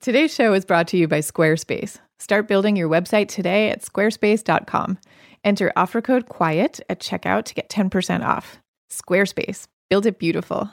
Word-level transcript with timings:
Today's 0.00 0.32
show 0.32 0.52
is 0.52 0.64
brought 0.64 0.86
to 0.88 0.96
you 0.96 1.08
by 1.08 1.18
Squarespace. 1.18 1.98
Start 2.20 2.46
building 2.46 2.76
your 2.76 2.88
website 2.88 3.26
today 3.26 3.70
at 3.70 3.82
squarespace.com. 3.82 4.96
Enter 5.42 5.72
offer 5.74 6.00
code 6.00 6.28
QUIET 6.28 6.80
at 6.88 7.00
checkout 7.00 7.44
to 7.46 7.54
get 7.54 7.68
10% 7.68 8.24
off. 8.24 8.60
Squarespace, 8.92 9.66
build 9.90 10.06
it 10.06 10.20
beautiful. 10.20 10.70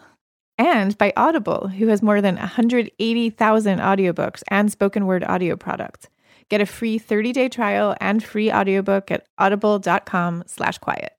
And 0.59 0.95
by 0.99 1.11
Audible, 1.17 1.69
who 1.69 1.87
has 1.87 2.03
more 2.03 2.21
than 2.21 2.35
180,000 2.35 3.79
audiobooks 3.79 4.43
and 4.49 4.71
spoken 4.71 5.07
word 5.07 5.23
audio 5.23 5.55
products. 5.55 6.07
Get 6.49 6.61
a 6.61 6.67
free 6.67 6.99
30-day 6.99 7.49
trial 7.49 7.95
and 7.99 8.23
free 8.23 8.51
audiobook 8.51 9.09
at 9.09 9.25
audible.com 9.39 10.43
slash 10.45 10.77
quiet. 10.77 11.13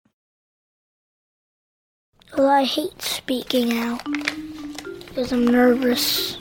Well, 2.39 2.49
I 2.49 2.63
hate 2.63 3.03
speaking 3.03 3.77
out 3.77 4.05
because 5.09 5.33
I'm 5.33 5.45
nervous. 5.45 6.39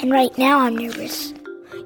And 0.00 0.10
right 0.10 0.36
now 0.38 0.60
I'm 0.60 0.76
nervous. 0.76 1.34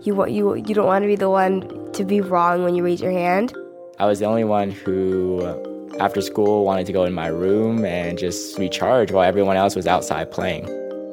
You 0.02 0.26
you 0.26 0.54
you 0.54 0.74
don't 0.74 0.86
want 0.86 1.02
to 1.02 1.08
be 1.08 1.16
the 1.16 1.30
one 1.30 1.92
to 1.92 2.04
be 2.04 2.20
wrong 2.20 2.62
when 2.62 2.74
you 2.74 2.84
raise 2.84 3.00
your 3.00 3.12
hand. 3.12 3.54
I 3.98 4.06
was 4.06 4.18
the 4.18 4.26
only 4.26 4.44
one 4.44 4.70
who 4.70 5.42
after 5.98 6.20
school 6.20 6.64
wanted 6.64 6.86
to 6.86 6.92
go 6.92 7.04
in 7.04 7.12
my 7.12 7.26
room 7.26 7.84
and 7.84 8.18
just 8.18 8.58
recharge 8.58 9.10
while 9.10 9.24
everyone 9.24 9.56
else 9.56 9.74
was 9.74 9.86
outside 9.86 10.30
playing. 10.30 10.64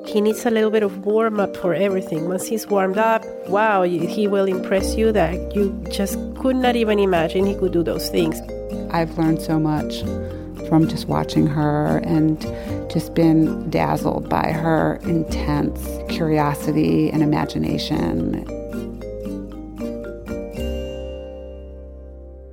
He 0.06 0.20
needs 0.20 0.46
a 0.46 0.52
little 0.52 0.70
bit 0.70 0.84
of 0.84 1.06
warm 1.06 1.40
up 1.40 1.56
for 1.56 1.74
everything. 1.74 2.28
Once 2.28 2.46
he's 2.46 2.68
warmed 2.68 2.98
up, 2.98 3.24
wow, 3.48 3.84
he 3.84 4.28
will 4.28 4.46
impress 4.46 4.96
you 4.96 5.14
that 5.14 5.56
you 5.56 5.72
just 5.90 6.20
could 6.36 6.58
not 6.58 6.76
even 6.76 7.00
imagine 7.00 7.46
he 7.46 7.56
could 7.56 7.72
do 7.72 7.84
those 7.84 8.10
things. 8.10 8.42
I've 8.92 9.18
learned 9.18 9.42
so 9.42 9.60
much 9.60 10.04
from 10.74 10.88
just 10.88 11.08
watching 11.08 11.46
her 11.46 11.98
and 12.04 12.42
just 12.92 13.14
been 13.14 13.70
dazzled 13.70 14.28
by 14.28 14.52
her 14.52 14.96
intense 15.04 15.88
curiosity 16.12 17.12
and 17.12 17.22
imagination. 17.22 18.44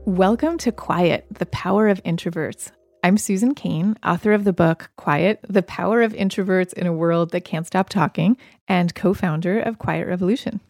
Welcome 0.05 0.59
to 0.59 0.71
Quiet, 0.71 1.25
the 1.31 1.47
Power 1.47 1.89
of 1.89 2.03
Introverts. 2.03 2.73
I'm 3.03 3.17
Susan 3.17 3.55
Cain, 3.55 3.97
author 4.05 4.35
of 4.35 4.45
the 4.45 4.53
book 4.53 4.91
Quiet, 4.97 5.41
The 5.49 5.63
Power 5.63 6.03
of 6.03 6.13
Introverts 6.13 6.75
in 6.75 6.87
a 6.87 6.93
World 6.93 7.31
That 7.31 7.47
Can't 7.47 7.67
Stop 7.67 7.89
Talking, 7.89 8.37
and 8.69 8.95
co 8.95 9.15
founder 9.15 9.59
of 9.59 9.79
Quiet 9.79 10.07
Revolution. 10.07 10.61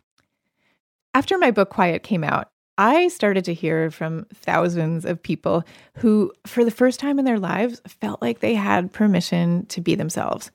After 1.14 1.36
my 1.36 1.50
book 1.50 1.70
Quiet 1.70 2.04
came 2.04 2.22
out, 2.22 2.49
I 2.80 3.08
started 3.08 3.44
to 3.44 3.52
hear 3.52 3.90
from 3.90 4.24
thousands 4.32 5.04
of 5.04 5.22
people 5.22 5.64
who, 5.98 6.32
for 6.46 6.64
the 6.64 6.70
first 6.70 6.98
time 6.98 7.18
in 7.18 7.26
their 7.26 7.38
lives, 7.38 7.82
felt 7.86 8.22
like 8.22 8.40
they 8.40 8.54
had 8.54 8.90
permission 8.90 9.66
to 9.66 9.82
be 9.82 9.96
themselves. 9.96 10.50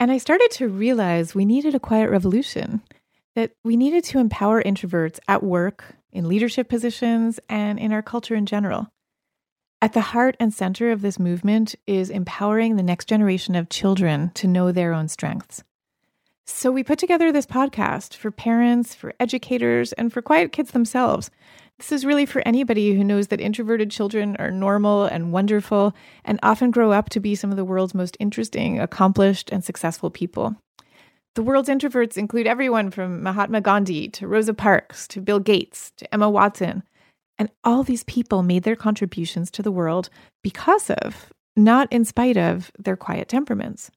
And 0.00 0.10
I 0.10 0.18
started 0.18 0.50
to 0.54 0.68
realize 0.68 1.32
we 1.32 1.44
needed 1.44 1.76
a 1.76 1.78
quiet 1.78 2.10
revolution, 2.10 2.82
that 3.36 3.52
we 3.62 3.76
needed 3.76 4.02
to 4.02 4.18
empower 4.18 4.64
introverts 4.64 5.20
at 5.28 5.44
work, 5.44 5.94
in 6.12 6.26
leadership 6.26 6.68
positions, 6.68 7.38
and 7.48 7.78
in 7.78 7.92
our 7.92 8.02
culture 8.02 8.34
in 8.34 8.46
general. 8.46 8.88
At 9.80 9.92
the 9.92 10.00
heart 10.00 10.36
and 10.40 10.52
center 10.52 10.90
of 10.90 11.02
this 11.02 11.20
movement 11.20 11.76
is 11.86 12.10
empowering 12.10 12.74
the 12.74 12.82
next 12.82 13.04
generation 13.06 13.54
of 13.54 13.68
children 13.68 14.32
to 14.34 14.48
know 14.48 14.72
their 14.72 14.92
own 14.92 15.06
strengths. 15.06 15.62
So 16.46 16.70
we 16.70 16.84
put 16.84 16.98
together 16.98 17.32
this 17.32 17.46
podcast 17.46 18.14
for 18.14 18.30
parents, 18.30 18.94
for 18.94 19.14
educators, 19.18 19.94
and 19.94 20.12
for 20.12 20.20
quiet 20.20 20.52
kids 20.52 20.72
themselves. 20.72 21.30
This 21.78 21.90
is 21.90 22.04
really 22.04 22.26
for 22.26 22.46
anybody 22.46 22.94
who 22.94 23.02
knows 23.02 23.28
that 23.28 23.40
introverted 23.40 23.90
children 23.90 24.36
are 24.38 24.50
normal 24.50 25.06
and 25.06 25.32
wonderful 25.32 25.94
and 26.24 26.38
often 26.42 26.70
grow 26.70 26.92
up 26.92 27.08
to 27.10 27.20
be 27.20 27.34
some 27.34 27.50
of 27.50 27.56
the 27.56 27.64
world's 27.64 27.94
most 27.94 28.16
interesting, 28.20 28.78
accomplished, 28.78 29.50
and 29.50 29.64
successful 29.64 30.10
people. 30.10 30.54
The 31.34 31.42
world's 31.42 31.68
introverts 31.68 32.16
include 32.16 32.46
everyone 32.46 32.90
from 32.90 33.22
Mahatma 33.22 33.60
Gandhi 33.62 34.08
to 34.10 34.28
Rosa 34.28 34.54
Parks 34.54 35.08
to 35.08 35.20
Bill 35.20 35.40
Gates 35.40 35.92
to 35.96 36.14
Emma 36.14 36.28
Watson. 36.30 36.84
And 37.38 37.50
all 37.64 37.82
these 37.82 38.04
people 38.04 38.42
made 38.42 38.62
their 38.62 38.76
contributions 38.76 39.50
to 39.52 39.62
the 39.62 39.72
world 39.72 40.10
because 40.42 40.90
of, 40.90 41.32
not 41.56 41.90
in 41.90 42.04
spite 42.04 42.36
of, 42.36 42.70
their 42.78 42.96
quiet 42.96 43.28
temperaments. 43.28 43.90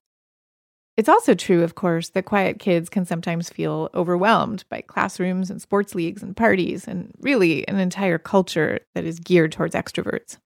It's 0.98 1.10
also 1.10 1.36
true, 1.36 1.64
of 1.64 1.76
course, 1.76 2.10
that 2.10 2.26
quiet 2.26 2.58
kids 2.58 2.90
can 2.90 3.06
sometimes 3.06 3.52
feel 3.52 3.90
overwhelmed 3.94 4.66
by 4.68 4.82
classrooms 4.82 5.52
and 5.52 5.62
sports 5.62 5.94
leagues 5.94 6.24
and 6.24 6.36
parties, 6.36 6.88
and 6.88 7.14
really 7.20 7.68
an 7.68 7.80
entire 7.80 8.18
culture 8.18 8.80
that 8.96 9.06
is 9.06 9.20
geared 9.20 9.52
towards 9.52 9.76
extroverts. 9.76 10.38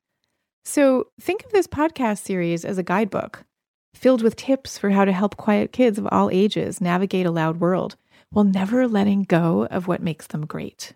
So 0.66 1.08
think 1.20 1.46
of 1.46 1.52
this 1.52 1.68
podcast 1.68 2.20
series 2.20 2.66
as 2.66 2.78
a 2.78 2.84
guidebook 2.84 3.46
filled 3.94 4.22
with 4.22 4.36
tips 4.36 4.78
for 4.78 4.90
how 4.90 5.06
to 5.06 5.12
help 5.12 5.38
quiet 5.38 5.72
kids 5.72 5.98
of 5.98 6.08
all 6.12 6.30
ages 6.32 6.82
navigate 6.82 7.26
a 7.26 7.32
loud 7.32 7.60
world 7.60 7.96
while 8.30 8.46
never 8.46 8.88
letting 8.88 9.24
go 9.24 9.66
of 9.66 9.88
what 9.88 10.02
makes 10.02 10.28
them 10.28 10.46
great. 10.46 10.94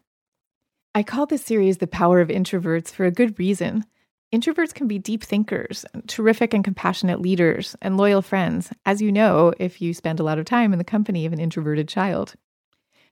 I 0.93 1.03
call 1.03 1.25
this 1.25 1.43
series 1.43 1.77
The 1.77 1.87
Power 1.87 2.21
of 2.21 2.29
Introverts 2.29 2.91
for 2.91 3.05
a 3.05 3.11
good 3.11 3.37
reason. 3.37 3.85
Introverts 4.33 4.73
can 4.73 4.87
be 4.87 4.99
deep 4.99 5.23
thinkers, 5.23 5.85
terrific 6.07 6.53
and 6.53 6.63
compassionate 6.63 7.21
leaders, 7.21 7.75
and 7.81 7.97
loyal 7.97 8.21
friends, 8.21 8.71
as 8.85 9.01
you 9.01 9.11
know 9.11 9.53
if 9.59 9.81
you 9.81 9.93
spend 9.93 10.19
a 10.19 10.23
lot 10.23 10.39
of 10.39 10.45
time 10.45 10.73
in 10.73 10.79
the 10.79 10.83
company 10.83 11.25
of 11.25 11.33
an 11.33 11.39
introverted 11.39 11.87
child. 11.87 12.33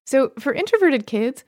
So, 0.06 0.32
for 0.40 0.54
introverted 0.54 1.08
kids, 1.08 1.46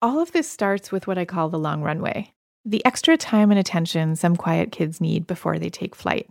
all 0.00 0.20
of 0.20 0.32
this 0.32 0.48
starts 0.48 0.90
with 0.90 1.06
what 1.06 1.18
I 1.18 1.24
call 1.24 1.48
the 1.50 1.58
long 1.58 1.82
runway 1.82 2.32
the 2.68 2.84
extra 2.84 3.16
time 3.16 3.50
and 3.50 3.58
attention 3.58 4.14
some 4.14 4.36
quiet 4.36 4.70
kids 4.72 5.00
need 5.00 5.26
before 5.26 5.58
they 5.58 5.70
take 5.70 5.94
flight. 5.94 6.28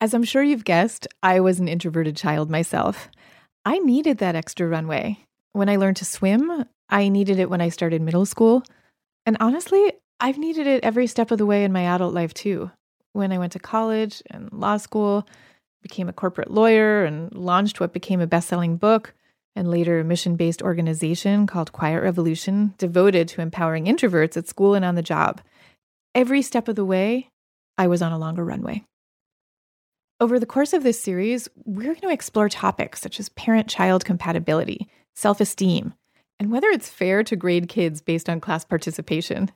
As 0.00 0.12
I'm 0.12 0.24
sure 0.24 0.42
you've 0.42 0.64
guessed, 0.64 1.08
I 1.22 1.40
was 1.40 1.58
an 1.58 1.68
introverted 1.68 2.16
child 2.16 2.50
myself. 2.50 3.08
I 3.64 3.78
needed 3.78 4.18
that 4.18 4.34
extra 4.34 4.68
runway. 4.68 5.18
When 5.52 5.70
I 5.70 5.76
learned 5.76 5.96
to 5.98 6.04
swim, 6.04 6.66
I 6.90 7.08
needed 7.08 7.38
it 7.38 7.48
when 7.48 7.62
I 7.62 7.70
started 7.70 8.02
middle 8.02 8.26
school. 8.26 8.62
And 9.24 9.38
honestly, 9.40 9.94
I've 10.20 10.38
needed 10.38 10.66
it 10.66 10.84
every 10.84 11.06
step 11.06 11.30
of 11.30 11.38
the 11.38 11.46
way 11.46 11.64
in 11.64 11.72
my 11.72 11.82
adult 11.82 12.14
life 12.14 12.34
too. 12.34 12.70
When 13.12 13.32
I 13.32 13.38
went 13.38 13.52
to 13.52 13.58
college 13.58 14.22
and 14.30 14.52
law 14.52 14.76
school, 14.76 15.26
became 15.84 16.08
a 16.08 16.12
corporate 16.14 16.50
lawyer, 16.50 17.04
and 17.04 17.32
launched 17.34 17.78
what 17.78 17.92
became 17.92 18.20
a 18.20 18.26
best 18.26 18.48
selling 18.48 18.76
book 18.76 19.14
and 19.54 19.70
later 19.70 20.00
a 20.00 20.04
mission 20.04 20.34
based 20.34 20.62
organization 20.62 21.46
called 21.46 21.72
Quiet 21.72 22.02
Revolution, 22.02 22.74
devoted 22.78 23.28
to 23.28 23.40
empowering 23.40 23.84
introverts 23.84 24.36
at 24.36 24.48
school 24.48 24.74
and 24.74 24.84
on 24.84 24.96
the 24.96 25.02
job. 25.02 25.40
Every 26.14 26.42
step 26.42 26.66
of 26.68 26.74
the 26.74 26.84
way, 26.84 27.28
I 27.76 27.86
was 27.86 28.02
on 28.02 28.12
a 28.12 28.18
longer 28.18 28.44
runway. 28.44 28.84
Over 30.20 30.38
the 30.38 30.46
course 30.46 30.72
of 30.72 30.82
this 30.82 31.00
series, 31.00 31.48
we're 31.64 31.94
going 31.94 32.00
to 32.00 32.08
explore 32.08 32.48
topics 32.48 33.00
such 33.00 33.20
as 33.20 33.28
parent 33.30 33.68
child 33.68 34.04
compatibility, 34.04 34.88
self 35.14 35.40
esteem, 35.40 35.92
and 36.40 36.50
whether 36.50 36.68
it's 36.68 36.88
fair 36.88 37.22
to 37.24 37.36
grade 37.36 37.68
kids 37.68 38.00
based 38.00 38.28
on 38.28 38.40
class 38.40 38.64
participation. 38.64 39.50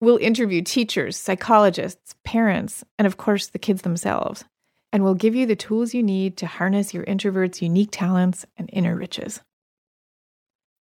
We'll 0.00 0.18
interview 0.18 0.62
teachers, 0.62 1.16
psychologists, 1.16 2.14
parents, 2.22 2.84
and 3.00 3.06
of 3.06 3.16
course, 3.16 3.48
the 3.48 3.58
kids 3.58 3.82
themselves. 3.82 4.44
And 4.92 5.02
we'll 5.02 5.14
give 5.14 5.34
you 5.34 5.44
the 5.44 5.56
tools 5.56 5.92
you 5.92 6.04
need 6.04 6.36
to 6.36 6.46
harness 6.46 6.94
your 6.94 7.02
introvert's 7.02 7.60
unique 7.60 7.88
talents 7.90 8.46
and 8.56 8.70
inner 8.72 8.94
riches. 8.94 9.40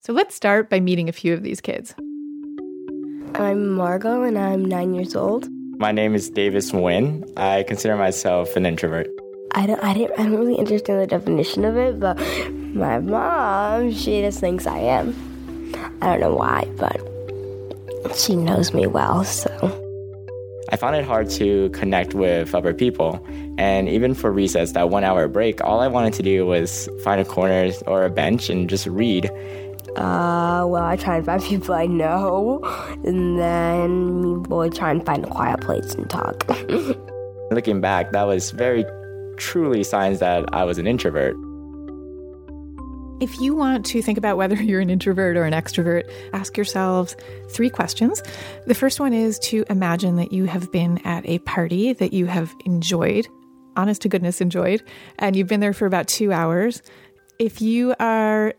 So 0.01 0.11
let's 0.11 0.35
start 0.35 0.69
by 0.69 0.81
meeting 0.81 1.07
a 1.07 1.13
few 1.13 1.33
of 1.33 1.43
these 1.43 1.61
kids. 1.61 1.95
I'm 3.35 3.69
Margot 3.69 4.23
and 4.23 4.37
I'm 4.37 4.65
nine 4.65 4.93
years 4.93 5.15
old. 5.15 5.47
My 5.79 5.93
name 5.93 6.13
is 6.13 6.29
Davis 6.29 6.71
Nguyen. 6.71 7.31
I 7.37 7.63
consider 7.63 7.95
myself 7.95 8.57
an 8.57 8.65
introvert. 8.65 9.07
I 9.53 9.65
don't, 9.65 9.81
I, 9.81 9.93
didn't, 9.93 10.19
I 10.19 10.23
don't 10.23 10.35
really 10.35 10.59
understand 10.59 10.99
the 10.99 11.07
definition 11.07 11.63
of 11.63 11.77
it, 11.77 12.01
but 12.01 12.17
my 12.51 12.99
mom, 12.99 13.93
she 13.93 14.21
just 14.21 14.41
thinks 14.41 14.67
I 14.67 14.79
am. 14.79 15.15
I 16.01 16.07
don't 16.07 16.19
know 16.19 16.35
why, 16.35 16.69
but 16.77 17.14
she 18.13 18.35
knows 18.35 18.73
me 18.73 18.87
well, 18.87 19.23
so. 19.23 19.81
I 20.69 20.77
found 20.77 20.95
it 20.95 21.05
hard 21.05 21.29
to 21.31 21.69
connect 21.69 22.13
with 22.13 22.55
other 22.55 22.73
people. 22.73 23.25
And 23.57 23.87
even 23.87 24.13
for 24.13 24.31
recess, 24.31 24.71
that 24.71 24.89
one 24.89 25.03
hour 25.03 25.27
break, 25.27 25.63
all 25.63 25.79
I 25.79 25.87
wanted 25.87 26.13
to 26.13 26.23
do 26.23 26.45
was 26.45 26.89
find 27.03 27.21
a 27.21 27.25
corner 27.25 27.71
or 27.85 28.03
a 28.03 28.09
bench 28.09 28.49
and 28.49 28.69
just 28.69 28.87
read. 28.87 29.29
Uh, 29.95 30.65
well, 30.67 30.83
I 30.83 30.97
try 30.97 31.17
and 31.17 31.25
find 31.25 31.41
people 31.41 31.73
I 31.73 31.85
know, 31.85 32.59
and 33.05 33.39
then 33.39 34.43
we'll 34.43 34.69
try 34.69 34.91
and 34.91 35.05
find 35.05 35.23
a 35.23 35.29
quiet 35.29 35.61
place 35.61 35.93
and 35.93 36.09
talk. 36.09 36.45
Looking 37.51 37.79
back, 37.79 38.11
that 38.11 38.23
was 38.23 38.51
very 38.51 38.83
truly 39.37 39.83
signs 39.83 40.19
that 40.19 40.53
I 40.53 40.63
was 40.63 40.77
an 40.77 40.87
introvert. 40.87 41.35
If 43.21 43.39
you 43.39 43.55
want 43.55 43.85
to 43.87 44.01
think 44.01 44.17
about 44.17 44.35
whether 44.35 44.55
you're 44.61 44.81
an 44.81 44.89
introvert 44.89 45.37
or 45.37 45.45
an 45.45 45.53
extrovert, 45.53 46.03
ask 46.33 46.57
yourselves 46.57 47.15
three 47.49 47.69
questions. 47.69 48.21
The 48.67 48.75
first 48.75 48.99
one 48.99 49.13
is 49.13 49.39
to 49.39 49.63
imagine 49.69 50.17
that 50.17 50.33
you 50.33 50.45
have 50.45 50.71
been 50.71 50.99
at 51.05 51.25
a 51.25 51.39
party 51.39 51.93
that 51.93 52.11
you 52.11 52.25
have 52.25 52.53
enjoyed, 52.65 53.27
honest 53.77 54.01
to 54.01 54.09
goodness 54.09 54.41
enjoyed, 54.41 54.83
and 55.17 55.35
you've 55.35 55.47
been 55.47 55.61
there 55.61 55.73
for 55.73 55.85
about 55.85 56.07
two 56.07 56.33
hours. 56.33 56.81
If 57.39 57.61
you 57.61 57.95
are 57.99 58.53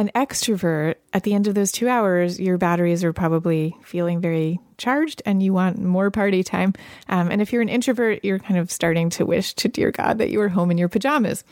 An 0.00 0.10
extrovert, 0.14 0.94
at 1.12 1.24
the 1.24 1.34
end 1.34 1.46
of 1.46 1.54
those 1.54 1.70
two 1.70 1.86
hours, 1.86 2.40
your 2.40 2.56
batteries 2.56 3.04
are 3.04 3.12
probably 3.12 3.76
feeling 3.82 4.18
very 4.18 4.58
charged 4.78 5.20
and 5.26 5.42
you 5.42 5.52
want 5.52 5.78
more 5.78 6.10
party 6.10 6.42
time. 6.42 6.72
Um, 7.10 7.30
and 7.30 7.42
if 7.42 7.52
you're 7.52 7.60
an 7.60 7.68
introvert, 7.68 8.24
you're 8.24 8.38
kind 8.38 8.58
of 8.58 8.70
starting 8.70 9.10
to 9.10 9.26
wish 9.26 9.52
to 9.56 9.68
dear 9.68 9.90
God 9.90 10.16
that 10.16 10.30
you 10.30 10.38
were 10.38 10.48
home 10.48 10.70
in 10.70 10.78
your 10.78 10.88
pajamas. 10.88 11.44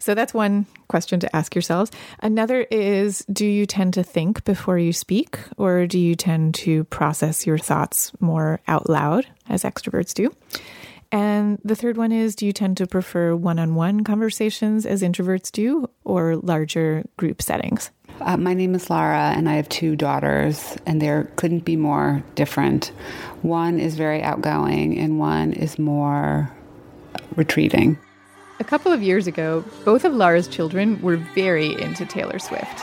So 0.00 0.16
that's 0.16 0.34
one 0.34 0.66
question 0.88 1.20
to 1.20 1.36
ask 1.36 1.54
yourselves. 1.54 1.92
Another 2.18 2.62
is 2.72 3.24
Do 3.32 3.46
you 3.46 3.66
tend 3.66 3.94
to 3.94 4.02
think 4.02 4.42
before 4.42 4.78
you 4.78 4.92
speak, 4.92 5.38
or 5.56 5.86
do 5.86 6.00
you 6.00 6.16
tend 6.16 6.56
to 6.56 6.82
process 6.82 7.46
your 7.46 7.58
thoughts 7.58 8.10
more 8.18 8.58
out 8.66 8.90
loud, 8.90 9.28
as 9.48 9.62
extroverts 9.62 10.12
do? 10.12 10.34
And 11.12 11.58
the 11.62 11.76
third 11.76 11.98
one 11.98 12.10
is 12.10 12.34
Do 12.34 12.46
you 12.46 12.54
tend 12.54 12.78
to 12.78 12.86
prefer 12.86 13.36
one 13.36 13.58
on 13.58 13.74
one 13.74 14.02
conversations 14.02 14.86
as 14.86 15.02
introverts 15.02 15.52
do 15.52 15.88
or 16.04 16.36
larger 16.36 17.04
group 17.18 17.42
settings? 17.42 17.90
Uh, 18.20 18.38
my 18.38 18.54
name 18.54 18.74
is 18.74 18.88
Lara, 18.88 19.32
and 19.36 19.48
I 19.48 19.54
have 19.54 19.68
two 19.68 19.94
daughters, 19.94 20.76
and 20.86 21.02
there 21.02 21.24
couldn't 21.36 21.64
be 21.66 21.76
more 21.76 22.22
different. 22.34 22.92
One 23.42 23.78
is 23.78 23.94
very 23.94 24.22
outgoing, 24.22 24.98
and 24.98 25.18
one 25.18 25.52
is 25.52 25.78
more 25.78 26.50
retreating. 27.36 27.98
A 28.60 28.64
couple 28.64 28.92
of 28.92 29.02
years 29.02 29.26
ago, 29.26 29.64
both 29.84 30.04
of 30.04 30.14
Lara's 30.14 30.48
children 30.48 31.00
were 31.02 31.16
very 31.16 31.78
into 31.80 32.06
Taylor 32.06 32.38
Swift. 32.38 32.80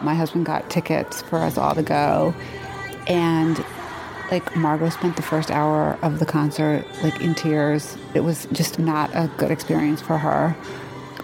My 0.00 0.14
husband 0.14 0.46
got 0.46 0.70
tickets 0.70 1.22
for 1.22 1.38
us 1.38 1.58
all 1.58 1.74
to 1.74 1.82
go, 1.82 2.34
and 3.06 3.64
like 4.30 4.56
Margot 4.56 4.90
spent 4.90 5.16
the 5.16 5.22
first 5.22 5.50
hour 5.50 5.98
of 6.02 6.18
the 6.18 6.26
concert 6.26 6.84
like 7.02 7.20
in 7.20 7.34
tears. 7.34 7.96
It 8.14 8.20
was 8.20 8.46
just 8.52 8.78
not 8.78 9.10
a 9.14 9.30
good 9.36 9.50
experience 9.50 10.00
for 10.00 10.18
her. 10.18 10.56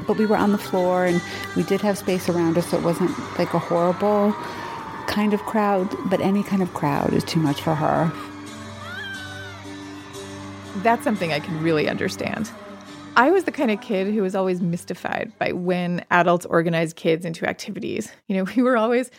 But 0.07 0.19
we 0.19 0.27
were 0.27 0.37
on 0.37 0.53
the 0.53 0.59
floor 0.59 1.07
and 1.07 1.23
we 1.57 1.63
did 1.63 1.81
have 1.81 1.97
space 1.97 2.29
around 2.29 2.59
us, 2.59 2.69
so 2.69 2.79
it 2.79 2.83
wasn't 2.83 3.11
like 3.39 3.55
a 3.55 3.59
horrible 3.59 4.33
kind 5.07 5.33
of 5.33 5.41
crowd, 5.43 5.95
but 6.07 6.21
any 6.21 6.43
kind 6.43 6.63
of 6.63 6.73
crowd 6.75 7.13
is 7.13 7.25
too 7.25 7.41
much 7.41 7.61
for 7.61 7.75
her. 7.75 8.13
That's 10.83 11.05
something 11.05 11.33
I 11.33 11.41
can 11.41 11.63
really 11.63 11.89
understand. 11.89 12.51
I 13.17 13.31
was 13.31 13.45
the 13.45 13.53
kind 13.53 13.71
of 13.71 13.81
kid 13.81 14.13
who 14.13 14.23
was 14.23 14.35
always 14.35 14.61
mystified 14.61 15.33
by 15.39 15.53
when 15.53 16.05
adults 16.11 16.47
organized 16.47 16.97
kids 16.97 17.25
into 17.25 17.49
activities. 17.49 18.11
You 18.27 18.37
know, 18.37 18.45
we 18.57 18.63
were 18.63 18.77
always 18.77 19.11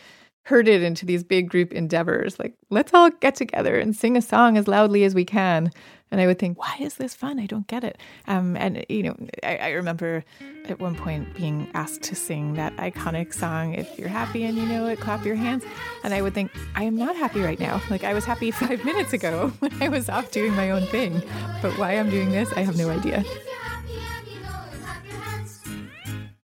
herded 0.46 0.84
into 0.84 1.06
these 1.06 1.24
big 1.24 1.50
group 1.50 1.74
endeavors 1.74 2.40
like 2.40 2.54
let's 2.70 2.94
all 2.94 3.10
get 3.10 3.36
together 3.36 3.78
and 3.80 3.96
sing 3.96 4.16
a 4.16 4.22
song 4.22 4.58
as 4.58 4.68
loudly 4.68 5.04
as 5.04 5.14
we 5.14 5.26
can. 5.26 5.72
And 6.12 6.22
i 6.22 6.28
would 6.28 6.38
think 6.40 6.58
why 6.58 6.78
is 6.80 6.96
this 6.96 7.16
fun? 7.16 7.40
I 7.40 7.48
don't 7.48 7.68
get 7.68 7.84
it. 7.84 7.98
Um, 8.28 8.56
and 8.56 8.86
you 8.88 9.04
know 9.04 9.18
I, 9.44 9.58
I, 9.58 9.70
remember 9.72 10.24
at 10.70 10.80
one 10.80 10.96
point 10.96 11.36
being 11.36 11.70
asked 11.74 12.04
to 12.04 12.16
sing 12.16 12.54
that 12.54 12.76
iconic 12.78 13.34
song 13.34 13.74
if 13.74 13.98
you're 13.98 14.08
happy 14.08 14.44
and 14.44 14.56
you 14.56 14.66
know 14.68 14.86
it 14.88 15.00
clap 15.00 15.26
your 15.26 15.36
hands. 15.36 15.64
And 16.04 16.14
i 16.14 16.22
would 16.22 16.36
think 16.36 16.52
i 16.76 16.84
am 16.84 16.96
not 16.96 17.16
happy 17.16 17.42
right 17.42 17.60
now. 17.60 17.82
Like 17.90 18.04
i 18.04 18.14
was 18.14 18.24
happy 18.24 18.52
five 18.64 18.86
minutes 18.86 19.14
ago 19.14 19.52
when 19.60 19.74
i 19.82 19.90
was 19.90 20.10
off 20.10 20.32
doing 20.32 20.56
my 20.56 20.70
own 20.70 20.86
thing. 20.88 21.22
But 21.62 21.78
why 21.80 21.94
i'm 21.94 22.12
doing 22.12 22.30
this 22.30 22.54
i 22.54 22.62
have 22.62 22.78
no 22.78 22.90
idea 22.90 23.26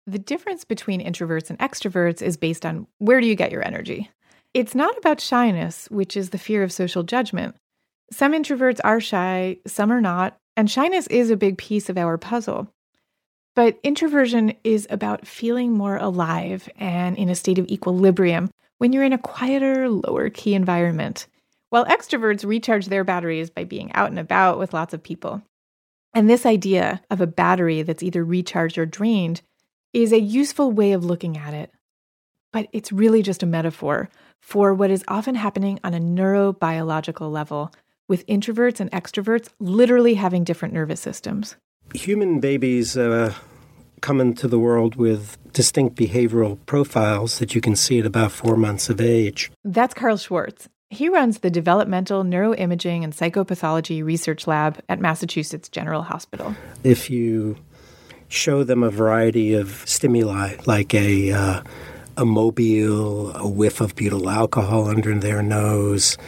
the 0.08 0.18
difference 0.18 0.64
between 0.64 1.04
introverts 1.04 1.50
and 1.50 1.58
extroverts 1.58 2.22
is 2.22 2.38
based 2.38 2.64
on 2.64 2.86
where 2.96 3.20
do 3.20 3.26
you 3.26 3.34
get 3.34 3.52
your 3.52 3.66
energy. 3.66 4.10
It's 4.54 4.74
not 4.74 4.96
about 4.96 5.20
shyness, 5.20 5.86
which 5.90 6.16
is 6.16 6.30
the 6.30 6.38
fear 6.38 6.62
of 6.62 6.72
social 6.72 7.02
judgment. 7.02 7.54
Some 8.10 8.32
introverts 8.32 8.80
are 8.82 9.00
shy, 9.00 9.58
some 9.66 9.92
are 9.92 10.00
not, 10.00 10.38
and 10.56 10.70
shyness 10.70 11.06
is 11.08 11.30
a 11.30 11.36
big 11.36 11.58
piece 11.58 11.90
of 11.90 11.98
our 11.98 12.16
puzzle. 12.16 12.72
But 13.54 13.78
introversion 13.82 14.54
is 14.64 14.86
about 14.88 15.26
feeling 15.26 15.72
more 15.72 15.98
alive 15.98 16.70
and 16.76 17.18
in 17.18 17.28
a 17.28 17.34
state 17.34 17.58
of 17.58 17.68
equilibrium 17.68 18.50
when 18.78 18.92
you're 18.92 19.04
in 19.04 19.12
a 19.12 19.18
quieter, 19.18 19.90
lower 19.90 20.30
key 20.30 20.54
environment, 20.54 21.26
while 21.68 21.84
extroverts 21.84 22.48
recharge 22.48 22.86
their 22.86 23.04
batteries 23.04 23.50
by 23.50 23.64
being 23.64 23.92
out 23.92 24.08
and 24.08 24.18
about 24.18 24.58
with 24.58 24.72
lots 24.72 24.94
of 24.94 25.02
people. 25.02 25.42
And 26.14 26.30
this 26.30 26.46
idea 26.46 27.02
of 27.10 27.20
a 27.20 27.26
battery 27.26 27.82
that's 27.82 28.02
either 28.02 28.24
recharged 28.24 28.78
or 28.78 28.86
drained 28.86 29.42
is 29.92 30.12
a 30.12 30.20
useful 30.20 30.70
way 30.70 30.92
of 30.92 31.04
looking 31.04 31.36
at 31.36 31.54
it, 31.54 31.72
but 32.52 32.68
it's 32.72 32.92
really 32.92 33.22
just 33.22 33.42
a 33.42 33.46
metaphor 33.46 34.08
for 34.40 34.72
what 34.74 34.90
is 34.90 35.04
often 35.08 35.34
happening 35.34 35.78
on 35.82 35.94
a 35.94 36.00
neurobiological 36.00 37.30
level, 37.30 37.72
with 38.08 38.26
introverts 38.26 38.80
and 38.80 38.90
extroverts 38.90 39.48
literally 39.58 40.14
having 40.14 40.44
different 40.44 40.72
nervous 40.72 41.00
systems. 41.00 41.56
Human 41.94 42.40
babies 42.40 42.96
uh, 42.96 43.34
come 44.00 44.20
into 44.20 44.48
the 44.48 44.58
world 44.58 44.96
with 44.96 45.36
distinct 45.52 45.96
behavioral 45.96 46.58
profiles 46.66 47.38
that 47.38 47.54
you 47.54 47.60
can 47.60 47.76
see 47.76 47.98
at 47.98 48.06
about 48.06 48.32
four 48.32 48.56
months 48.56 48.88
of 48.88 49.00
age. 49.00 49.50
That's 49.64 49.94
Carl 49.94 50.16
Schwartz. 50.16 50.68
He 50.90 51.10
runs 51.10 51.40
the 51.40 51.50
Developmental 51.50 52.24
Neuroimaging 52.24 53.04
and 53.04 53.12
Psychopathology 53.12 54.02
Research 54.02 54.46
Lab 54.46 54.80
at 54.88 55.00
Massachusetts 55.00 55.68
General 55.68 56.02
Hospital. 56.02 56.54
If 56.82 57.10
you 57.10 57.58
show 58.28 58.64
them 58.64 58.82
a 58.82 58.90
variety 58.90 59.54
of 59.54 59.82
stimuli, 59.86 60.56
like 60.66 60.94
a 60.94 61.32
uh, 61.32 61.62
a 62.16 62.24
mobile, 62.24 63.34
a 63.36 63.46
whiff 63.46 63.80
of 63.80 63.94
butyl 63.94 64.28
alcohol 64.28 64.88
under 64.88 65.16
their 65.18 65.42
nose, 65.42 66.18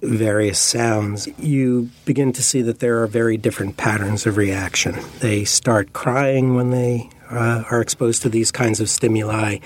various 0.00 0.58
sounds, 0.58 1.28
you 1.38 1.90
begin 2.04 2.32
to 2.32 2.42
see 2.42 2.62
that 2.62 2.80
there 2.80 3.02
are 3.02 3.06
very 3.06 3.36
different 3.36 3.76
patterns 3.76 4.26
of 4.26 4.36
reaction. 4.36 4.96
They 5.20 5.44
start 5.44 5.92
crying 5.92 6.54
when 6.54 6.70
they 6.70 7.10
uh, 7.30 7.64
are 7.70 7.80
exposed 7.80 8.22
to 8.22 8.28
these 8.28 8.50
kinds 8.50 8.80
of 8.80 8.88
stimuli. 8.88 9.58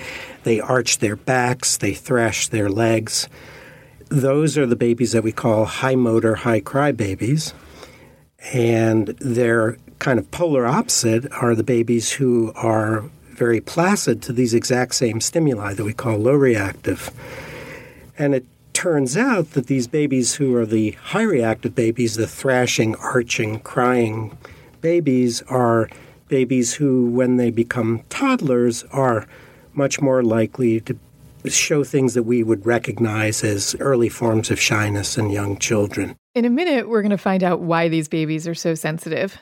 They 0.43 0.59
arch 0.59 0.99
their 0.99 1.15
backs, 1.15 1.77
they 1.77 1.93
thrash 1.93 2.47
their 2.47 2.69
legs. 2.69 3.27
Those 4.09 4.57
are 4.57 4.65
the 4.65 4.75
babies 4.75 5.11
that 5.13 5.23
we 5.23 5.31
call 5.31 5.65
high 5.65 5.95
motor, 5.95 6.35
high 6.35 6.59
cry 6.59 6.91
babies. 6.91 7.53
And 8.53 9.07
they're 9.19 9.77
kind 10.03 10.19
of 10.19 10.29
polar 10.31 10.67
opposite 10.67 11.31
are 11.31 11.55
the 11.55 11.63
babies 11.63 12.11
who 12.11 12.51
are 12.57 13.05
very 13.29 13.61
placid 13.61 14.21
to 14.21 14.33
these 14.33 14.53
exact 14.53 14.93
same 14.93 15.21
stimuli 15.21 15.73
that 15.73 15.85
we 15.85 15.93
call 15.93 16.17
low 16.17 16.33
reactive. 16.33 17.09
And 18.19 18.35
it 18.35 18.45
turns 18.73 19.15
out 19.15 19.51
that 19.51 19.67
these 19.67 19.87
babies 19.87 20.35
who 20.35 20.53
are 20.57 20.65
the 20.65 20.91
high 20.91 21.23
reactive 21.23 21.73
babies, 21.73 22.15
the 22.15 22.27
thrashing, 22.27 22.95
arching, 22.95 23.61
crying 23.61 24.37
babies, 24.81 25.41
are 25.43 25.89
babies 26.27 26.73
who, 26.73 27.09
when 27.09 27.37
they 27.37 27.49
become 27.49 28.03
toddlers, 28.09 28.83
are 28.91 29.25
much 29.73 30.01
more 30.01 30.21
likely 30.21 30.81
to 30.81 30.97
show 31.45 31.85
things 31.85 32.13
that 32.13 32.23
we 32.23 32.43
would 32.43 32.65
recognize 32.65 33.41
as 33.41 33.73
early 33.79 34.09
forms 34.09 34.51
of 34.51 34.59
shyness 34.59 35.17
in 35.17 35.29
young 35.29 35.57
children. 35.57 36.17
In 36.35 36.43
a 36.43 36.49
minute, 36.49 36.89
we're 36.89 37.01
going 37.01 37.11
to 37.11 37.17
find 37.17 37.41
out 37.41 37.61
why 37.61 37.87
these 37.87 38.09
babies 38.09 38.49
are 38.49 38.55
so 38.55 38.75
sensitive. 38.75 39.37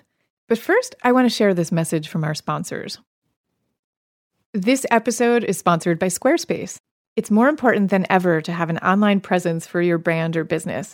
But 0.51 0.59
first, 0.59 0.95
I 1.01 1.13
want 1.13 1.27
to 1.27 1.33
share 1.33 1.53
this 1.53 1.71
message 1.71 2.09
from 2.09 2.25
our 2.25 2.35
sponsors. 2.35 2.99
This 4.53 4.85
episode 4.91 5.45
is 5.45 5.57
sponsored 5.57 5.97
by 5.97 6.07
Squarespace. 6.07 6.75
It's 7.15 7.31
more 7.31 7.47
important 7.47 7.89
than 7.89 8.05
ever 8.09 8.41
to 8.41 8.51
have 8.51 8.69
an 8.69 8.77
online 8.79 9.21
presence 9.21 9.65
for 9.65 9.81
your 9.81 9.97
brand 9.97 10.35
or 10.35 10.43
business. 10.43 10.93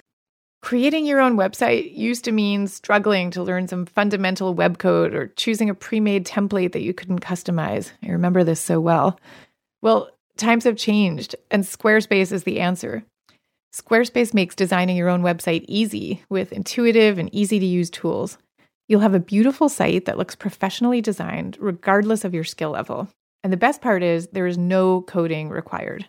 Creating 0.61 1.07
your 1.07 1.19
own 1.19 1.37
website 1.37 1.97
used 1.97 2.25
to 2.25 2.31
mean 2.31 2.67
struggling 2.67 3.31
to 3.31 3.41
learn 3.41 3.67
some 3.67 3.87
fundamental 3.87 4.53
web 4.53 4.77
code 4.77 5.15
or 5.15 5.29
choosing 5.29 5.71
a 5.71 5.73
pre 5.73 5.99
made 5.99 6.27
template 6.27 6.73
that 6.73 6.83
you 6.83 6.93
couldn't 6.93 7.21
customize. 7.21 7.89
I 8.03 8.09
remember 8.09 8.43
this 8.43 8.59
so 8.59 8.79
well. 8.79 9.19
Well, 9.81 10.11
times 10.35 10.65
have 10.65 10.77
changed, 10.77 11.35
and 11.49 11.63
Squarespace 11.63 12.31
is 12.31 12.43
the 12.43 12.59
answer. 12.59 13.03
Squarespace 13.73 14.35
makes 14.35 14.53
designing 14.53 14.97
your 14.97 15.09
own 15.09 15.23
website 15.23 15.65
easy 15.67 16.23
with 16.29 16.53
intuitive 16.53 17.17
and 17.17 17.33
easy 17.33 17.57
to 17.59 17.65
use 17.65 17.89
tools. 17.89 18.37
You'll 18.87 19.01
have 19.01 19.13
a 19.13 19.19
beautiful 19.19 19.67
site 19.67 20.05
that 20.05 20.17
looks 20.17 20.35
professionally 20.35 21.01
designed, 21.01 21.57
regardless 21.59 22.23
of 22.23 22.33
your 22.33 22.45
skill 22.45 22.69
level. 22.71 23.09
And 23.43 23.51
the 23.51 23.57
best 23.57 23.81
part 23.81 24.01
is 24.01 24.27
there 24.27 24.47
is 24.47 24.57
no 24.57 25.01
coding 25.01 25.49
required. 25.49 26.05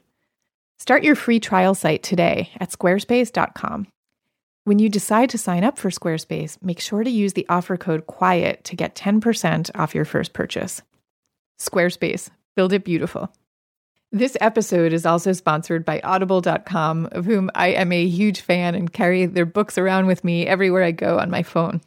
Start 0.79 1.03
your 1.03 1.17
free 1.17 1.41
trial 1.41 1.75
site 1.75 2.05
today 2.05 2.51
at 2.61 2.71
squarespace.com. 2.71 3.89
When 4.65 4.79
you 4.79 4.89
decide 4.89 5.31
to 5.31 5.39
sign 5.39 5.65
up 5.65 5.77
for 5.79 5.91
Squarespace, 5.91 6.63
make 6.63 6.79
sure 6.79 7.03
to 7.03 7.11
use 7.11 7.33
the 7.33 7.47
offer 7.49 7.77
code 7.77 8.07
QUIET 8.07 8.63
to 8.65 8.77
get 8.77 8.95
10% 8.95 9.71
off 9.75 9.95
your 9.95 10.05
first 10.05 10.33
purchase. 10.33 10.83
Squarespace, 11.59 12.29
build 12.55 12.73
it 12.73 12.85
beautiful. 12.85 13.33
This 14.13 14.37
episode 14.41 14.93
is 14.93 15.05
also 15.05 15.33
sponsored 15.33 15.85
by 15.85 16.01
Audible.com, 16.01 17.09
of 17.13 17.25
whom 17.25 17.51
I 17.55 17.69
am 17.69 17.93
a 17.93 18.07
huge 18.07 18.41
fan 18.41 18.75
and 18.75 18.93
carry 18.93 19.27
their 19.27 19.47
books 19.47 19.79
around 19.79 20.07
with 20.07 20.23
me 20.23 20.47
everywhere 20.47 20.85
I 20.85 20.93
go 20.93 21.19
on 21.19 21.31
my 21.31 21.43
phone 21.43 21.81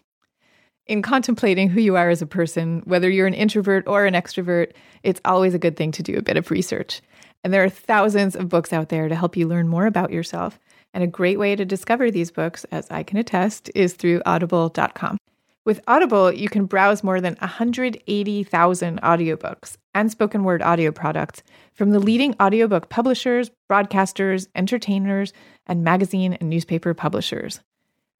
in 0.92 1.02
contemplating 1.02 1.70
who 1.70 1.80
you 1.80 1.96
are 1.96 2.10
as 2.10 2.22
a 2.22 2.26
person, 2.28 2.82
whether 2.84 3.10
you're 3.10 3.26
an 3.26 3.34
introvert 3.34 3.88
or 3.88 4.06
an 4.06 4.14
extrovert, 4.14 4.74
it's 5.04 5.22
always 5.24 5.54
a 5.54 5.60
good 5.60 5.78
thing 5.78 5.90
to 5.94 6.04
do 6.04 6.18
a 6.18 6.22
bit 6.22 6.36
of 6.36 6.52
research. 6.52 7.02
And 7.46 7.54
there 7.54 7.64
are 7.64 7.70
thousands 7.70 8.36
of 8.36 8.50
books 8.50 8.74
out 8.74 8.90
there 8.90 9.08
to 9.08 9.16
help 9.16 9.38
you 9.38 9.48
learn 9.48 9.70
more 9.70 9.86
about 9.86 10.12
yourself. 10.12 10.60
And 10.94 11.02
a 11.02 11.08
great 11.08 11.40
way 11.40 11.56
to 11.56 11.64
discover 11.64 12.12
these 12.12 12.30
books, 12.30 12.66
as 12.74 12.92
I 12.92 13.04
can 13.04 13.18
attest, 13.18 13.72
is 13.74 13.94
through 13.94 14.22
audible.com. 14.26 15.18
With 15.64 15.80
Audible, 15.88 16.34
you 16.34 16.50
can 16.50 16.66
browse 16.66 17.06
more 17.06 17.22
than 17.22 17.38
180,000 17.40 19.02
audiobooks, 19.02 19.78
and 19.94 20.12
spoken 20.12 20.44
word 20.44 20.62
audio 20.62 20.92
products 20.92 21.42
from 21.74 21.92
the 21.92 22.00
leading 22.00 22.36
audiobook 22.42 22.90
publishers, 22.90 23.50
broadcasters, 23.72 24.48
entertainers, 24.56 25.32
and 25.68 25.86
magazine 25.86 26.34
and 26.34 26.50
newspaper 26.50 26.94
publishers. 26.94 27.62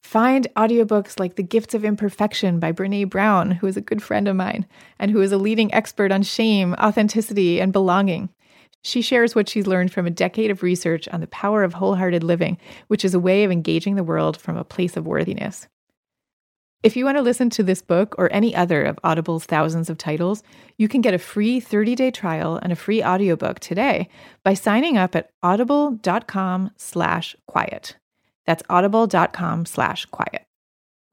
Find 0.04 0.48
audiobooks 0.58 1.20
like 1.20 1.36
The 1.36 1.44
Gifts 1.44 1.74
of 1.74 1.86
Imperfection 1.86 2.60
by 2.60 2.74
Brene 2.74 3.10
Brown, 3.10 3.52
who 3.52 3.68
is 3.68 3.78
a 3.78 3.82
good 3.82 4.04
friend 4.04 4.28
of 4.28 4.36
mine 4.36 4.66
and 5.00 5.10
who 5.10 5.22
is 5.22 5.32
a 5.32 5.38
leading 5.38 5.74
expert 5.74 6.12
on 6.12 6.24
shame, 6.24 6.74
authenticity, 6.76 7.62
and 7.62 7.72
belonging. 7.72 8.28
She 8.84 9.02
shares 9.02 9.34
what 9.36 9.48
she's 9.48 9.68
learned 9.68 9.94
from 9.94 10.08
a 10.08 10.12
decade 10.12 10.52
of 10.52 10.64
research 10.64 11.08
on 11.10 11.22
the 11.22 11.28
power 11.28 11.64
of 11.64 11.76
wholehearted 11.76 12.24
living, 12.24 12.58
which 12.88 13.06
is 13.06 13.14
a 13.14 13.20
way 13.20 13.44
of 13.44 13.52
engaging 13.52 13.94
the 13.96 14.04
world 14.04 14.42
from 14.42 14.58
a 14.58 14.64
place 14.64 14.98
of 14.98 15.06
worthiness. 15.06 15.68
If 16.84 16.98
you 16.98 17.06
want 17.06 17.18
to 17.18 17.22
listen 17.22 17.52
to 17.52 17.62
this 17.62 17.84
book 17.84 18.16
or 18.18 18.34
any 18.34 18.56
other 18.56 18.84
of 18.84 18.98
Audible's 19.04 19.46
thousands 19.46 19.88
of 19.88 20.00
titles, 20.00 20.42
you 20.78 20.88
can 20.88 21.02
get 21.02 21.14
a 21.14 21.20
free 21.20 21.62
30-day 21.62 22.10
trial 22.10 22.60
and 22.60 22.74
a 22.74 22.76
free 22.76 23.04
audiobook 23.04 23.60
today 23.60 24.10
by 24.44 24.56
signing 24.56 24.98
up 24.98 25.16
at 25.16 25.30
audible.com/quiet. 25.44 27.98
That's 28.46 28.64
audible.com 28.70 29.66
slash 29.66 30.06
quiet. 30.06 30.46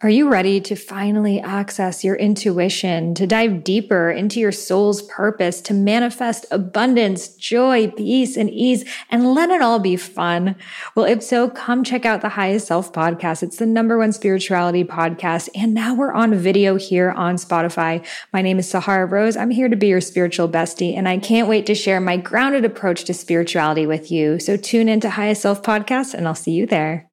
Are 0.00 0.08
you 0.08 0.28
ready 0.28 0.61
to 0.61 0.76
finally 0.76 1.40
access 1.40 2.04
your 2.04 2.14
intuition, 2.14 3.16
to 3.16 3.26
dive 3.26 3.64
deeper 3.64 4.12
into 4.12 4.38
your 4.38 4.52
soul's 4.52 5.02
purpose, 5.02 5.61
to 5.62 5.75
manifest 5.75 6.47
abundance, 6.52 7.35
joy, 7.35 7.90
peace, 7.90 8.37
and 8.37 8.49
ease, 8.49 8.88
and 9.11 9.35
let 9.35 9.50
it 9.50 9.61
all 9.61 9.80
be 9.80 9.97
fun? 9.97 10.54
Well, 10.94 11.04
if 11.04 11.25
so, 11.25 11.50
come 11.50 11.82
check 11.82 12.04
out 12.04 12.20
the 12.20 12.28
Highest 12.28 12.68
Self 12.68 12.92
podcast. 12.92 13.42
It's 13.42 13.56
the 13.56 13.66
number 13.66 13.99
one 13.99 14.12
spirituality 14.12 14.85
podcast. 14.85 15.49
And 15.56 15.75
now 15.75 15.97
we're 15.97 16.12
on 16.12 16.32
video 16.32 16.76
here 16.76 17.11
on 17.11 17.35
Spotify. 17.35 18.06
My 18.32 18.40
name 18.40 18.61
is 18.61 18.70
Sahara 18.70 19.06
Rose. 19.06 19.37
I'm 19.37 19.50
here 19.50 19.68
to 19.68 19.75
be 19.75 19.88
your 19.88 20.00
spiritual 20.00 20.49
bestie, 20.49 20.97
and 20.97 21.08
I 21.08 21.18
can't 21.18 21.49
wait 21.49 21.66
to 21.66 21.75
share 21.75 22.00
my 22.00 22.18
grounded 22.18 22.64
approach 22.64 23.02
to 23.06 23.14
spirituality 23.14 23.85
with 23.85 24.12
you. 24.12 24.38
So 24.38 24.56
tune 24.56 24.88
into 24.88 25.11
Highest 25.11 25.42
Self 25.42 25.61
podcast, 25.61 26.14
and 26.14 26.28
I'll 26.28 26.37
see 26.37 26.52
you 26.52 26.66
there. 26.66 27.11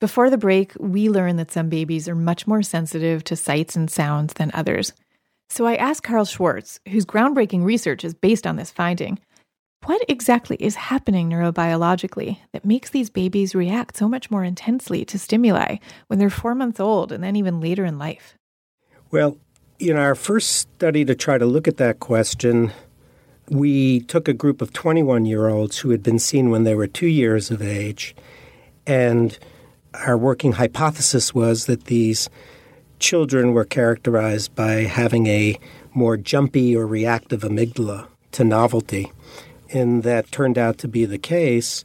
Before 0.00 0.30
the 0.30 0.38
break, 0.38 0.72
we 0.80 1.10
learned 1.10 1.38
that 1.38 1.52
some 1.52 1.68
babies 1.68 2.08
are 2.08 2.14
much 2.14 2.46
more 2.46 2.62
sensitive 2.62 3.22
to 3.24 3.36
sights 3.36 3.76
and 3.76 3.90
sounds 3.90 4.32
than 4.32 4.50
others. 4.54 4.94
So 5.50 5.66
I 5.66 5.74
asked 5.74 6.04
Carl 6.04 6.24
Schwartz, 6.24 6.80
whose 6.88 7.04
groundbreaking 7.04 7.64
research 7.64 8.02
is 8.02 8.14
based 8.14 8.46
on 8.46 8.56
this 8.56 8.70
finding, 8.70 9.18
what 9.84 10.02
exactly 10.08 10.56
is 10.58 10.74
happening 10.74 11.28
neurobiologically 11.28 12.38
that 12.52 12.64
makes 12.64 12.88
these 12.88 13.10
babies 13.10 13.54
react 13.54 13.98
so 13.98 14.08
much 14.08 14.30
more 14.30 14.42
intensely 14.42 15.04
to 15.04 15.18
stimuli 15.18 15.76
when 16.06 16.18
they're 16.18 16.30
four 16.30 16.54
months 16.54 16.80
old 16.80 17.12
and 17.12 17.22
then 17.22 17.36
even 17.36 17.60
later 17.60 17.84
in 17.84 17.98
life? 17.98 18.38
Well, 19.10 19.36
in 19.78 19.96
our 19.96 20.14
first 20.14 20.56
study 20.56 21.04
to 21.04 21.14
try 21.14 21.36
to 21.36 21.44
look 21.44 21.68
at 21.68 21.76
that 21.76 22.00
question, 22.00 22.72
we 23.50 24.00
took 24.00 24.28
a 24.28 24.32
group 24.32 24.62
of 24.62 24.72
21 24.72 25.26
year 25.26 25.48
olds 25.48 25.78
who 25.78 25.90
had 25.90 26.02
been 26.02 26.18
seen 26.18 26.48
when 26.48 26.64
they 26.64 26.74
were 26.74 26.86
two 26.86 27.06
years 27.06 27.50
of 27.50 27.60
age 27.60 28.14
and 28.86 29.38
our 29.94 30.16
working 30.16 30.52
hypothesis 30.52 31.34
was 31.34 31.66
that 31.66 31.84
these 31.84 32.28
children 32.98 33.52
were 33.52 33.64
characterized 33.64 34.54
by 34.54 34.84
having 34.84 35.26
a 35.26 35.58
more 35.94 36.16
jumpy 36.16 36.76
or 36.76 36.86
reactive 36.86 37.42
amygdala 37.42 38.06
to 38.32 38.44
novelty. 38.44 39.12
And 39.72 40.02
that 40.02 40.30
turned 40.30 40.58
out 40.58 40.78
to 40.78 40.88
be 40.88 41.04
the 41.04 41.18
case. 41.18 41.82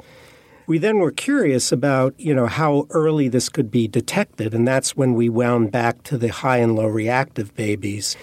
We 0.67 0.77
then 0.77 0.97
were 0.97 1.11
curious 1.11 1.71
about, 1.71 2.19
you 2.19 2.33
know, 2.33 2.47
how 2.47 2.87
early 2.89 3.27
this 3.27 3.49
could 3.49 3.69
be 3.69 3.87
detected, 3.87 4.53
and 4.53 4.67
that's 4.67 4.97
when 4.97 5.13
we 5.13 5.29
wound 5.29 5.71
back 5.71 6.01
to 6.03 6.17
the 6.17 6.29
high 6.29 6.57
and 6.57 6.75
low 6.75 6.87
reactive 6.87 7.55
babies. 7.55 8.17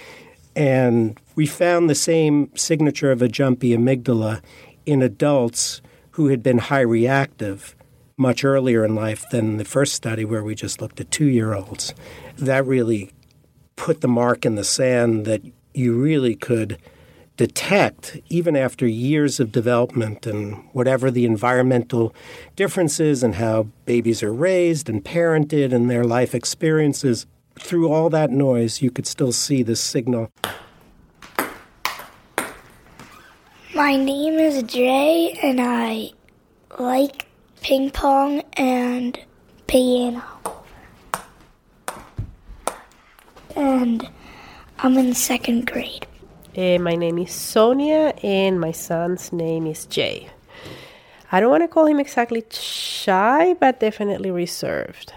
And 0.57 1.19
we 1.37 1.47
found 1.47 1.89
the 1.89 1.95
same 1.95 2.51
signature 2.57 3.13
of 3.13 3.23
a 3.23 3.29
jumpy 3.29 3.71
amygdala 3.71 4.43
in 4.85 5.03
adults 5.03 5.81
who 6.13 6.27
had 6.27 6.43
been 6.43 6.59
high 6.59 6.81
reactive 6.81 7.77
much 8.17 8.45
earlier 8.45 8.85
in 8.85 8.95
life 8.95 9.25
than 9.31 9.57
the 9.57 9.65
first 9.65 9.95
study 9.95 10.25
where 10.25 10.43
we 10.43 10.55
just 10.55 10.81
looked 10.81 11.01
at 11.01 11.11
two 11.11 11.27
year 11.27 11.55
olds. 11.55 11.95
That 12.37 12.67
really 12.67 13.11
put 13.77 14.01
the 14.01 14.09
mark 14.09 14.45
in 14.45 14.55
the 14.55 14.65
sand 14.65 15.25
that 15.27 15.43
you 15.75 15.95
really 15.95 16.35
could 16.35 16.79
detect, 17.37 18.21
even 18.29 18.57
after 18.57 18.87
years 18.87 19.41
of 19.41 19.51
development 19.51 20.27
and 20.27 20.69
whatever 20.73 21.11
the 21.11 21.25
environmental 21.25 22.15
differences 22.57 23.23
and 23.23 23.37
how 23.37 23.69
babies 23.87 24.23
are 24.23 24.33
raised 24.33 24.89
and 24.89 25.05
parented 25.05 25.73
and 25.73 25.91
their 25.91 26.05
life 26.05 26.35
experiences, 26.35 27.27
through 27.59 27.93
all 27.93 28.11
that 28.11 28.31
noise, 28.31 28.83
you 28.83 28.91
could 28.91 29.07
still 29.07 29.33
see 29.33 29.63
this 29.63 29.81
signal. 29.81 30.31
My 33.75 33.97
name 33.97 34.35
is 34.35 34.63
Jay, 34.65 35.39
and 35.43 35.61
I 35.61 36.11
like 36.79 37.27
ping 37.63 37.91
pong 37.91 38.43
and 38.55 39.19
piano. 39.69 40.23
And 43.55 44.09
I'm 44.79 44.99
in 44.99 45.15
second 45.15 45.67
grade. 45.67 46.07
Uh, 46.57 46.79
my 46.79 46.97
name 46.97 47.19
is 47.19 47.31
Sonia, 47.31 48.15
and 48.23 48.61
my 48.61 48.73
son's 48.73 49.33
name 49.33 49.67
is 49.67 49.87
Jay. 49.87 50.29
I 51.31 51.41
don't 51.41 51.51
want 51.51 51.63
to 51.63 51.69
call 51.69 51.87
him 51.87 52.01
exactly 52.01 52.45
shy, 52.51 53.55
but 53.55 53.81
definitely 53.81 54.31
reserved. 54.31 55.15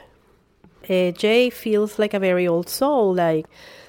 Uh, 0.87 1.11
Jay 1.11 1.49
feels 1.49 1.97
like 1.97 2.13
a 2.13 2.19
very 2.19 2.47
old 2.47 2.69
soul, 2.69 3.13
like 3.15 3.47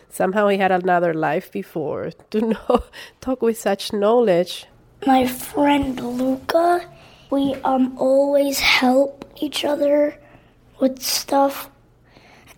somehow 0.08 0.48
he 0.48 0.56
had 0.56 0.72
another 0.72 1.12
life 1.12 1.52
before. 1.52 2.10
To 2.30 2.40
know, 2.40 2.84
talk 3.20 3.42
with 3.42 3.58
such 3.58 3.92
knowledge. 3.92 4.66
My 5.06 5.26
friend 5.26 6.00
Luca, 6.00 6.88
we 7.30 7.54
um 7.64 7.96
always 7.98 8.60
help 8.60 9.24
each 9.40 9.64
other 9.64 10.16
with 10.80 11.02
stuff, 11.02 11.70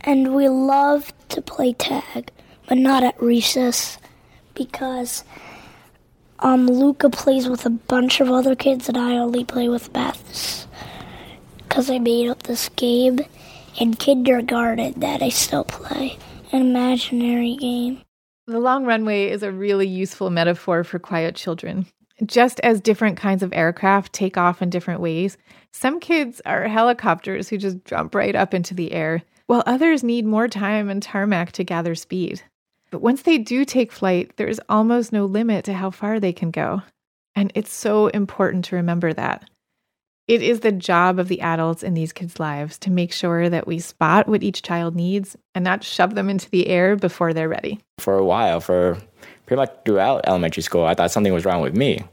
and 0.00 0.34
we 0.34 0.48
love 0.48 1.12
to 1.30 1.42
play 1.42 1.72
tag, 1.72 2.30
but 2.68 2.78
not 2.78 3.02
at 3.02 3.20
recess 3.22 3.98
because 4.54 5.24
um 6.40 6.66
Luca 6.66 7.10
plays 7.10 7.48
with 7.48 7.66
a 7.66 7.70
bunch 7.70 8.20
of 8.20 8.30
other 8.30 8.54
kids 8.54 8.88
and 8.88 8.98
I 8.98 9.16
only 9.16 9.44
play 9.44 9.68
with 9.68 9.92
Beths 9.92 10.66
because 11.56 11.90
I 11.90 11.98
made 11.98 12.28
up 12.28 12.44
this 12.44 12.68
game 12.70 13.20
in 13.78 13.94
kindergarten 13.94 14.98
that 15.00 15.22
I 15.22 15.28
still 15.28 15.64
play, 15.64 16.18
an 16.52 16.62
imaginary 16.62 17.56
game. 17.56 18.02
The 18.46 18.58
long 18.58 18.84
runway 18.84 19.28
is 19.30 19.42
a 19.42 19.52
really 19.52 19.86
useful 19.86 20.30
metaphor 20.30 20.82
for 20.82 20.98
quiet 20.98 21.36
children. 21.36 21.86
Just 22.24 22.58
as 22.60 22.80
different 22.80 23.16
kinds 23.16 23.42
of 23.42 23.52
aircraft 23.52 24.12
take 24.12 24.36
off 24.36 24.60
in 24.60 24.70
different 24.70 25.00
ways, 25.00 25.38
some 25.70 26.00
kids 26.00 26.40
are 26.44 26.66
helicopters 26.66 27.48
who 27.48 27.58
just 27.58 27.84
jump 27.84 28.14
right 28.14 28.34
up 28.34 28.54
into 28.54 28.74
the 28.74 28.92
air, 28.92 29.22
while 29.46 29.62
others 29.66 30.02
need 30.02 30.26
more 30.26 30.48
time 30.48 30.88
and 30.88 31.02
tarmac 31.02 31.52
to 31.52 31.64
gather 31.64 31.94
speed. 31.94 32.42
But 32.90 33.02
once 33.02 33.22
they 33.22 33.38
do 33.38 33.64
take 33.64 33.92
flight, 33.92 34.36
there 34.36 34.48
is 34.48 34.60
almost 34.68 35.12
no 35.12 35.26
limit 35.26 35.64
to 35.66 35.74
how 35.74 35.90
far 35.90 36.18
they 36.18 36.32
can 36.32 36.50
go. 36.50 36.82
And 37.36 37.52
it's 37.54 37.72
so 37.72 38.08
important 38.08 38.64
to 38.66 38.76
remember 38.76 39.12
that. 39.12 39.48
It 40.26 40.42
is 40.42 40.60
the 40.60 40.72
job 40.72 41.18
of 41.18 41.28
the 41.28 41.40
adults 41.40 41.82
in 41.82 41.94
these 41.94 42.12
kids' 42.12 42.40
lives 42.40 42.78
to 42.80 42.90
make 42.90 43.12
sure 43.12 43.48
that 43.48 43.66
we 43.66 43.78
spot 43.78 44.28
what 44.28 44.42
each 44.42 44.62
child 44.62 44.94
needs 44.94 45.36
and 45.54 45.64
not 45.64 45.84
shove 45.84 46.14
them 46.14 46.28
into 46.28 46.50
the 46.50 46.66
air 46.66 46.96
before 46.96 47.32
they're 47.32 47.48
ready. 47.48 47.80
For 47.98 48.18
a 48.18 48.24
while, 48.24 48.60
for 48.60 48.98
pretty 49.48 49.58
much 49.58 49.72
throughout 49.84 50.20
elementary 50.28 50.62
school, 50.62 50.84
I 50.84 50.94
thought 50.94 51.10
something 51.10 51.32
was 51.32 51.44
wrong 51.44 51.62
with 51.62 51.74
me, 51.74 52.04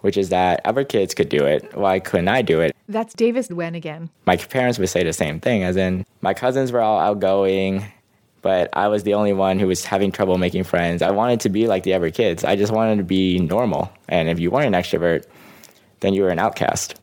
which 0.00 0.16
is 0.16 0.28
that 0.28 0.60
other 0.64 0.84
kids 0.84 1.12
could 1.12 1.28
do 1.28 1.44
it. 1.44 1.76
Why 1.76 1.98
couldn't 1.98 2.28
I 2.28 2.40
do 2.40 2.60
it? 2.60 2.74
That's 2.88 3.14
Davis 3.14 3.48
Nguyen 3.48 3.76
again. 3.76 4.10
My 4.26 4.36
parents 4.36 4.78
would 4.78 4.88
say 4.88 5.02
the 5.02 5.12
same 5.12 5.40
thing, 5.40 5.64
as 5.64 5.76
in, 5.76 6.06
my 6.20 6.34
cousins 6.34 6.70
were 6.70 6.80
all 6.80 7.00
outgoing, 7.00 7.84
but 8.42 8.70
I 8.74 8.88
was 8.88 9.02
the 9.02 9.14
only 9.14 9.32
one 9.32 9.58
who 9.58 9.66
was 9.66 9.84
having 9.84 10.12
trouble 10.12 10.38
making 10.38 10.64
friends. 10.64 11.02
I 11.02 11.10
wanted 11.10 11.40
to 11.40 11.48
be 11.48 11.66
like 11.66 11.82
the 11.82 11.94
other 11.94 12.10
kids. 12.10 12.44
I 12.44 12.54
just 12.54 12.72
wanted 12.72 12.98
to 12.98 13.04
be 13.04 13.40
normal. 13.40 13.92
And 14.08 14.28
if 14.28 14.38
you 14.38 14.50
weren't 14.50 14.74
an 14.74 14.80
extrovert, 14.80 15.26
then 16.00 16.14
you 16.14 16.22
were 16.22 16.30
an 16.30 16.38
outcast. 16.38 16.94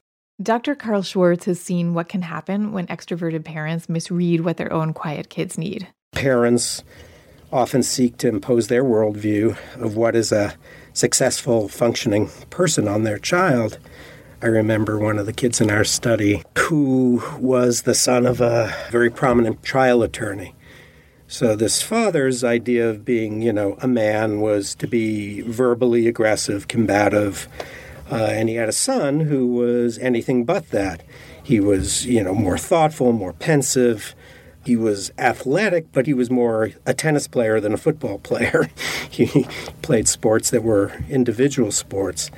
Dr. 0.42 0.74
Carl 0.74 1.02
Schwartz 1.02 1.46
has 1.46 1.60
seen 1.60 1.94
what 1.94 2.08
can 2.08 2.22
happen 2.22 2.72
when 2.72 2.88
extroverted 2.88 3.44
parents 3.44 3.90
misread 3.90 4.42
what 4.42 4.58
their 4.58 4.72
own 4.72 4.94
quiet 4.94 5.30
kids 5.30 5.58
need. 5.58 5.88
Parents 6.14 6.84
often 7.52 7.84
seek 7.84 8.18
to 8.18 8.28
impose 8.28 8.68
their 8.68 8.84
worldview 8.84 9.58
of 9.76 9.96
what 9.96 10.16
is 10.16 10.32
a 10.32 10.56
successful, 10.94 11.68
functioning 11.68 12.30
person 12.50 12.88
on 12.88 13.04
their 13.04 13.18
child. 13.18 13.78
I 14.42 14.48
remember 14.48 14.98
one 14.98 15.20
of 15.20 15.26
the 15.26 15.34
kids 15.34 15.62
in 15.62 15.70
our 15.70 15.84
study 15.84 16.44
who 16.58 17.22
was 17.38 17.84
the 17.84 17.94
son 17.94 18.26
of 18.26 18.42
a 18.42 18.74
very 18.90 19.10
prominent 19.10 19.64
trial 19.64 20.02
attorney. 20.02 20.56
So, 21.28 21.56
this 21.56 21.82
father's 21.82 22.44
idea 22.44 22.90
of 22.90 23.06
being, 23.06 23.42
you 23.42 23.54
know, 23.54 23.78
a 23.82 23.88
man 23.88 24.42
was 24.42 24.76
to 24.76 24.88
be 24.88 25.42
verbally 25.42 26.08
aggressive, 26.08 26.68
combative, 26.68 27.48
uh, 28.12 28.16
and 28.16 28.50
he 28.50 28.56
had 28.56 28.68
a 28.68 28.74
son 28.74 29.22
who 29.22 29.48
was 29.48 29.98
anything 30.00 30.44
but 30.44 30.72
that. 30.72 31.04
He 31.42 31.62
was, 31.62 32.06
you 32.06 32.22
know, 32.22 32.34
more 32.34 32.58
thoughtful, 32.58 33.14
more 33.14 33.32
pensive, 33.32 34.14
He 34.64 34.76
was 34.76 35.12
athletic, 35.18 35.92
but 35.92 36.06
he 36.06 36.14
was 36.14 36.30
more 36.30 36.72
a 36.86 36.94
tennis 36.94 37.28
player 37.28 37.60
than 37.60 37.74
a 37.74 37.78
football 37.78 38.20
player. 38.20 38.70
he 39.10 39.46
played 39.82 40.08
sports 40.08 40.50
that 40.52 40.64
were 40.64 40.94
individual 41.10 41.72
sports. 41.72 42.30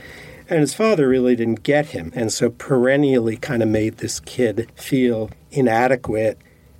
And 0.50 0.60
his 0.60 0.74
father 0.74 1.08
really 1.08 1.36
didn't 1.36 1.63
get 1.63 1.88
him, 1.88 2.12
and 2.15 2.32
so 2.32 2.50
perennially 2.50 3.38
kind 3.38 3.63
of 3.63 3.70
made 3.70 3.98
this 3.98 4.20
kid 4.20 4.70
feel 4.75 5.30
inadequate 5.51 6.38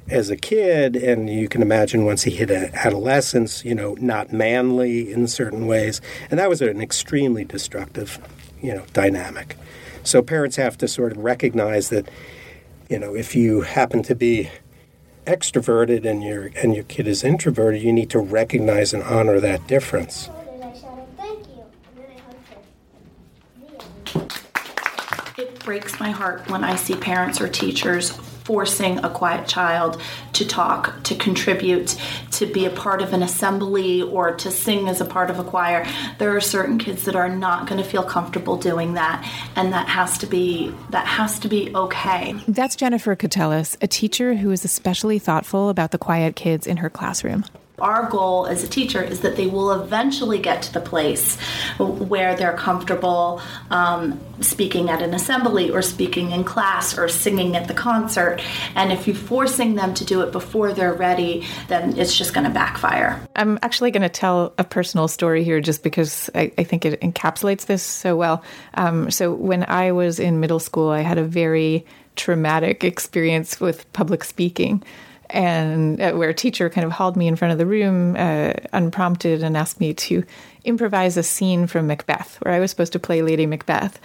as 0.10 0.30
a 0.30 0.36
kid. 0.36 0.96
And 0.96 1.30
you 1.30 1.48
can 1.48 1.62
imagine 1.62 2.06
once 2.06 2.24
he 2.24 2.32
hit 2.32 2.52
adolescence, 2.52 3.64
you 3.64 3.74
know, 3.74 3.96
not 4.00 4.34
manly 4.34 5.12
in 5.12 5.28
certain 5.28 5.66
ways. 5.66 6.02
And 6.30 6.40
that 6.40 6.50
was 6.50 6.62
an 6.62 6.82
extremely 6.82 7.46
destructive, 7.46 8.20
you 8.62 8.74
know, 8.74 8.84
dynamic. 8.94 9.58
So 10.04 10.22
parents 10.22 10.58
have 10.58 10.78
to 10.80 10.88
sort 10.88 11.14
of 11.14 11.20
recognize 11.20 11.90
that, 11.90 12.10
you 12.90 13.00
know, 13.00 13.16
if 13.16 13.36
you 13.36 13.62
happen 13.62 14.04
to 14.04 14.16
be 14.16 14.50
extroverted 15.26 16.06
and 16.06 16.24
your 16.24 16.52
and 16.56 16.76
your 16.76 16.84
kid 16.86 17.08
is 17.08 17.24
introverted, 17.24 17.82
you 17.82 17.94
need 17.94 18.10
to 18.12 18.20
recognize 18.20 18.94
and 18.94 19.04
honor 19.04 19.40
that 19.40 19.68
difference. 19.68 20.30
It 25.38 25.60
breaks 25.60 26.00
my 26.00 26.12
heart 26.12 26.50
when 26.50 26.64
I 26.64 26.76
see 26.76 26.96
parents 26.96 27.42
or 27.42 27.48
teachers 27.48 28.18
forcing 28.44 29.00
a 29.00 29.10
quiet 29.10 29.48
child 29.48 30.02
to 30.34 30.48
talk, 30.48 31.02
to 31.04 31.16
contribute, 31.16 32.00
to 32.32 32.46
be 32.46 32.66
a 32.66 32.70
part 32.70 33.02
of 33.02 33.14
an 33.14 33.24
assembly, 33.24 34.02
or 34.02 34.36
to 34.36 34.52
sing 34.52 34.88
as 34.88 35.02
a 35.02 35.06
part 35.06 35.30
of 35.30 35.40
a 35.40 35.44
choir. 35.44 35.86
There 36.18 36.36
are 36.36 36.42
certain 36.42 36.78
kids 36.78 37.06
that 37.06 37.16
are 37.16 37.30
not 37.30 37.68
going 37.68 37.82
to 37.82 37.88
feel 37.88 38.04
comfortable 38.04 38.58
doing 38.58 38.94
that, 38.94 39.28
and 39.56 39.74
that 39.74 39.88
has 39.88 40.18
to 40.20 40.28
be 40.28 40.74
that 40.90 41.06
has 41.06 41.40
to 41.40 41.48
be 41.48 41.74
okay. 41.76 42.36
That's 42.48 42.76
Jennifer 42.76 43.16
Catellis, 43.16 43.78
a 43.82 43.88
teacher 43.88 44.36
who 44.36 44.52
is 44.52 44.66
especially 44.66 45.20
thoughtful 45.20 45.70
about 45.70 45.92
the 45.92 45.98
quiet 45.98 46.36
kids 46.36 46.68
in 46.68 46.78
her 46.78 46.90
classroom 46.90 47.46
our 47.84 48.10
goal 48.10 48.48
as 48.48 48.64
a 48.64 48.68
teacher 48.68 49.04
is 49.04 49.20
that 49.20 49.36
they 49.36 49.46
will 49.46 49.72
eventually 49.72 50.40
get 50.40 50.62
to 50.64 50.74
the 50.74 50.80
place 50.80 51.38
where 51.78 52.36
they're 52.36 52.56
comfortable 52.56 53.42
um, 53.70 54.20
speaking 54.40 54.90
at 54.90 55.02
an 55.02 55.14
assembly 55.14 55.70
or 55.70 55.82
speaking 55.82 56.32
in 56.32 56.44
class 56.44 56.98
or 56.98 57.10
singing 57.10 57.56
at 57.56 57.68
the 57.68 57.74
concert. 57.74 58.42
And 58.76 58.92
if 58.92 59.06
you're 59.06 59.16
forcing 59.16 59.76
them 59.76 59.94
to 59.96 60.06
do 60.06 60.22
it 60.22 60.32
before 60.32 60.72
they're 60.74 60.94
ready, 60.94 61.46
then 61.68 62.00
it's 62.00 62.18
just 62.18 62.34
going 62.34 62.46
to 62.46 62.54
backfire. 62.54 63.22
I'm 63.36 63.60
actually 63.62 63.92
going 63.92 64.04
to 64.04 64.10
tell 64.10 64.54
a 64.58 64.64
personal 64.64 65.10
story 65.10 65.44
here 65.44 65.60
just 65.60 65.84
because 65.84 66.30
I, 66.34 66.52
I 66.58 66.64
think 66.64 66.86
it 66.86 67.02
encapsulates 67.02 67.66
this 67.66 67.84
so 67.84 68.16
well. 68.16 68.44
Um, 68.76 69.12
so, 69.12 69.34
when 69.34 69.66
I 69.68 69.92
was 69.92 70.20
in 70.20 70.40
middle 70.40 70.60
school, 70.60 70.90
I 70.90 71.02
had 71.02 71.18
a 71.18 71.24
very 71.24 71.86
traumatic 72.16 72.84
experience 72.84 73.60
with 73.60 73.92
public 73.94 74.24
speaking 74.24 74.84
and 75.34 76.00
uh, 76.00 76.14
where 76.14 76.30
a 76.30 76.34
teacher 76.34 76.70
kind 76.70 76.86
of 76.86 76.92
hauled 76.92 77.18
me 77.18 77.28
in 77.28 77.36
front 77.36 77.52
of 77.52 77.58
the 77.58 77.66
room 77.66 78.16
uh, 78.16 78.54
unprompted 78.72 79.44
and 79.44 79.58
asked 79.58 79.80
me 79.80 79.94
to 79.96 80.24
improvise 80.64 81.18
a 81.18 81.24
scene 81.24 81.66
from 81.68 81.88
Macbeth, 81.88 82.38
where 82.42 82.54
I 82.54 82.60
was 82.60 82.70
supposed 82.70 82.94
to 82.94 83.00
play 83.00 83.22
Lady 83.22 83.48
Macbeth. 83.48 84.00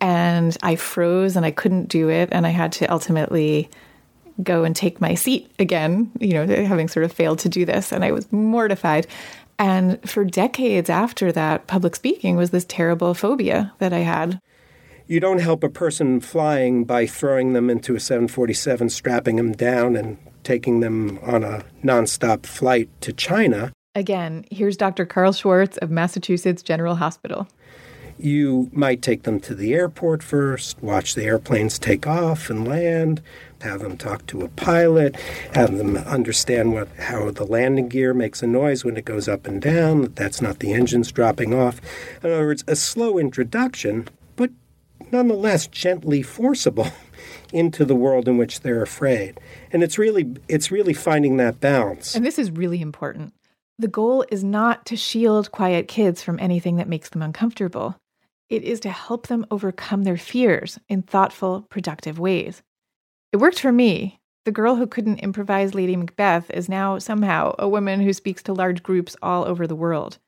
And 0.00 0.56
I 0.62 0.76
froze 0.76 1.36
and 1.36 1.46
I 1.46 1.50
couldn't 1.50 1.88
do 1.88 2.10
it. 2.10 2.28
And 2.30 2.46
I 2.46 2.50
had 2.50 2.72
to 2.72 2.86
ultimately 2.86 3.70
go 4.42 4.64
and 4.64 4.76
take 4.76 5.00
my 5.00 5.14
seat 5.14 5.50
again, 5.58 6.10
you 6.20 6.34
know, 6.34 6.46
having 6.46 6.88
sort 6.88 7.04
of 7.04 7.12
failed 7.12 7.38
to 7.40 7.48
do 7.48 7.64
this. 7.64 7.90
And 7.90 8.04
I 8.04 8.12
was 8.12 8.30
mortified. 8.30 9.06
And 9.58 9.98
for 10.08 10.24
decades 10.24 10.90
after 10.90 11.32
that, 11.32 11.66
public 11.66 11.96
speaking 11.96 12.36
was 12.36 12.50
this 12.50 12.66
terrible 12.68 13.14
phobia 13.14 13.72
that 13.78 13.92
I 13.92 14.00
had. 14.00 14.40
You 15.06 15.20
don't 15.20 15.40
help 15.40 15.62
a 15.62 15.68
person 15.68 16.20
flying 16.20 16.84
by 16.84 17.06
throwing 17.06 17.52
them 17.52 17.70
into 17.70 17.94
a 17.94 18.00
747, 18.00 18.90
strapping 18.90 19.36
them 19.36 19.52
down, 19.52 19.96
and 19.96 20.18
taking 20.44 20.80
them 20.80 21.18
on 21.22 21.42
a 21.42 21.64
nonstop 21.82 22.46
flight 22.46 22.88
to 23.00 23.12
China. 23.12 23.72
Again, 23.94 24.44
here's 24.50 24.76
Dr. 24.76 25.06
Carl 25.06 25.32
Schwartz 25.32 25.76
of 25.78 25.90
Massachusetts 25.90 26.62
General 26.62 26.96
Hospital. 26.96 27.48
You 28.18 28.70
might 28.72 29.02
take 29.02 29.24
them 29.24 29.40
to 29.40 29.54
the 29.54 29.74
airport 29.74 30.22
first, 30.22 30.80
watch 30.80 31.14
the 31.14 31.24
airplanes 31.24 31.78
take 31.78 32.06
off 32.06 32.48
and 32.48 32.66
land, 32.66 33.20
have 33.60 33.80
them 33.80 33.96
talk 33.96 34.26
to 34.26 34.42
a 34.42 34.48
pilot, 34.48 35.16
have 35.54 35.76
them 35.76 35.96
understand 35.96 36.72
what 36.72 36.88
how 36.96 37.30
the 37.30 37.44
landing 37.44 37.88
gear 37.88 38.14
makes 38.14 38.42
a 38.42 38.46
noise 38.46 38.84
when 38.84 38.96
it 38.96 39.04
goes 39.04 39.26
up 39.26 39.46
and 39.46 39.60
down, 39.60 40.02
that 40.02 40.16
that's 40.16 40.40
not 40.40 40.60
the 40.60 40.72
engines 40.72 41.10
dropping 41.10 41.52
off. 41.52 41.80
In 42.22 42.30
other 42.30 42.46
words, 42.46 42.62
a 42.68 42.76
slow 42.76 43.18
introduction, 43.18 44.08
but 44.36 44.50
nonetheless 45.10 45.66
gently 45.66 46.22
forcible 46.22 46.88
into 47.54 47.84
the 47.84 47.94
world 47.94 48.28
in 48.28 48.36
which 48.36 48.60
they're 48.60 48.82
afraid. 48.82 49.38
And 49.72 49.82
it's 49.82 49.96
really 49.96 50.34
it's 50.48 50.70
really 50.70 50.92
finding 50.92 51.36
that 51.38 51.60
balance. 51.60 52.14
And 52.14 52.26
this 52.26 52.38
is 52.38 52.50
really 52.50 52.82
important. 52.82 53.32
The 53.78 53.88
goal 53.88 54.24
is 54.30 54.44
not 54.44 54.86
to 54.86 54.96
shield 54.96 55.50
quiet 55.52 55.88
kids 55.88 56.22
from 56.22 56.38
anything 56.38 56.76
that 56.76 56.88
makes 56.88 57.08
them 57.08 57.22
uncomfortable. 57.22 57.96
It 58.50 58.62
is 58.62 58.80
to 58.80 58.90
help 58.90 59.28
them 59.28 59.46
overcome 59.50 60.04
their 60.04 60.16
fears 60.16 60.78
in 60.88 61.02
thoughtful, 61.02 61.62
productive 61.70 62.18
ways. 62.18 62.62
It 63.32 63.38
worked 63.38 63.58
for 63.58 63.72
me. 63.72 64.20
The 64.44 64.52
girl 64.52 64.76
who 64.76 64.86
couldn't 64.86 65.20
improvise 65.20 65.74
Lady 65.74 65.96
Macbeth 65.96 66.50
is 66.50 66.68
now 66.68 66.98
somehow 66.98 67.54
a 67.58 67.68
woman 67.68 68.00
who 68.00 68.12
speaks 68.12 68.42
to 68.42 68.52
large 68.52 68.82
groups 68.82 69.16
all 69.22 69.44
over 69.44 69.66
the 69.66 69.74
world. 69.74 70.18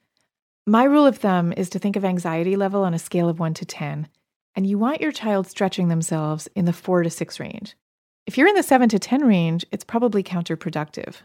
My 0.66 0.84
rule 0.84 1.06
of 1.06 1.18
thumb 1.18 1.52
is 1.52 1.68
to 1.70 1.78
think 1.78 1.96
of 1.96 2.04
anxiety 2.04 2.56
level 2.56 2.82
on 2.82 2.94
a 2.94 2.98
scale 2.98 3.28
of 3.28 3.38
1 3.38 3.54
to 3.54 3.64
10 3.64 4.08
and 4.56 4.66
you 4.66 4.78
want 4.78 5.00
your 5.00 5.12
child 5.12 5.46
stretching 5.46 5.88
themselves 5.88 6.48
in 6.54 6.64
the 6.64 6.72
four 6.72 7.02
to 7.02 7.10
six 7.10 7.38
range. 7.38 7.76
If 8.26 8.36
you're 8.36 8.48
in 8.48 8.56
the 8.56 8.62
seven 8.62 8.88
to 8.88 8.98
10 8.98 9.24
range, 9.24 9.64
it's 9.70 9.84
probably 9.84 10.24
counterproductive. 10.24 11.16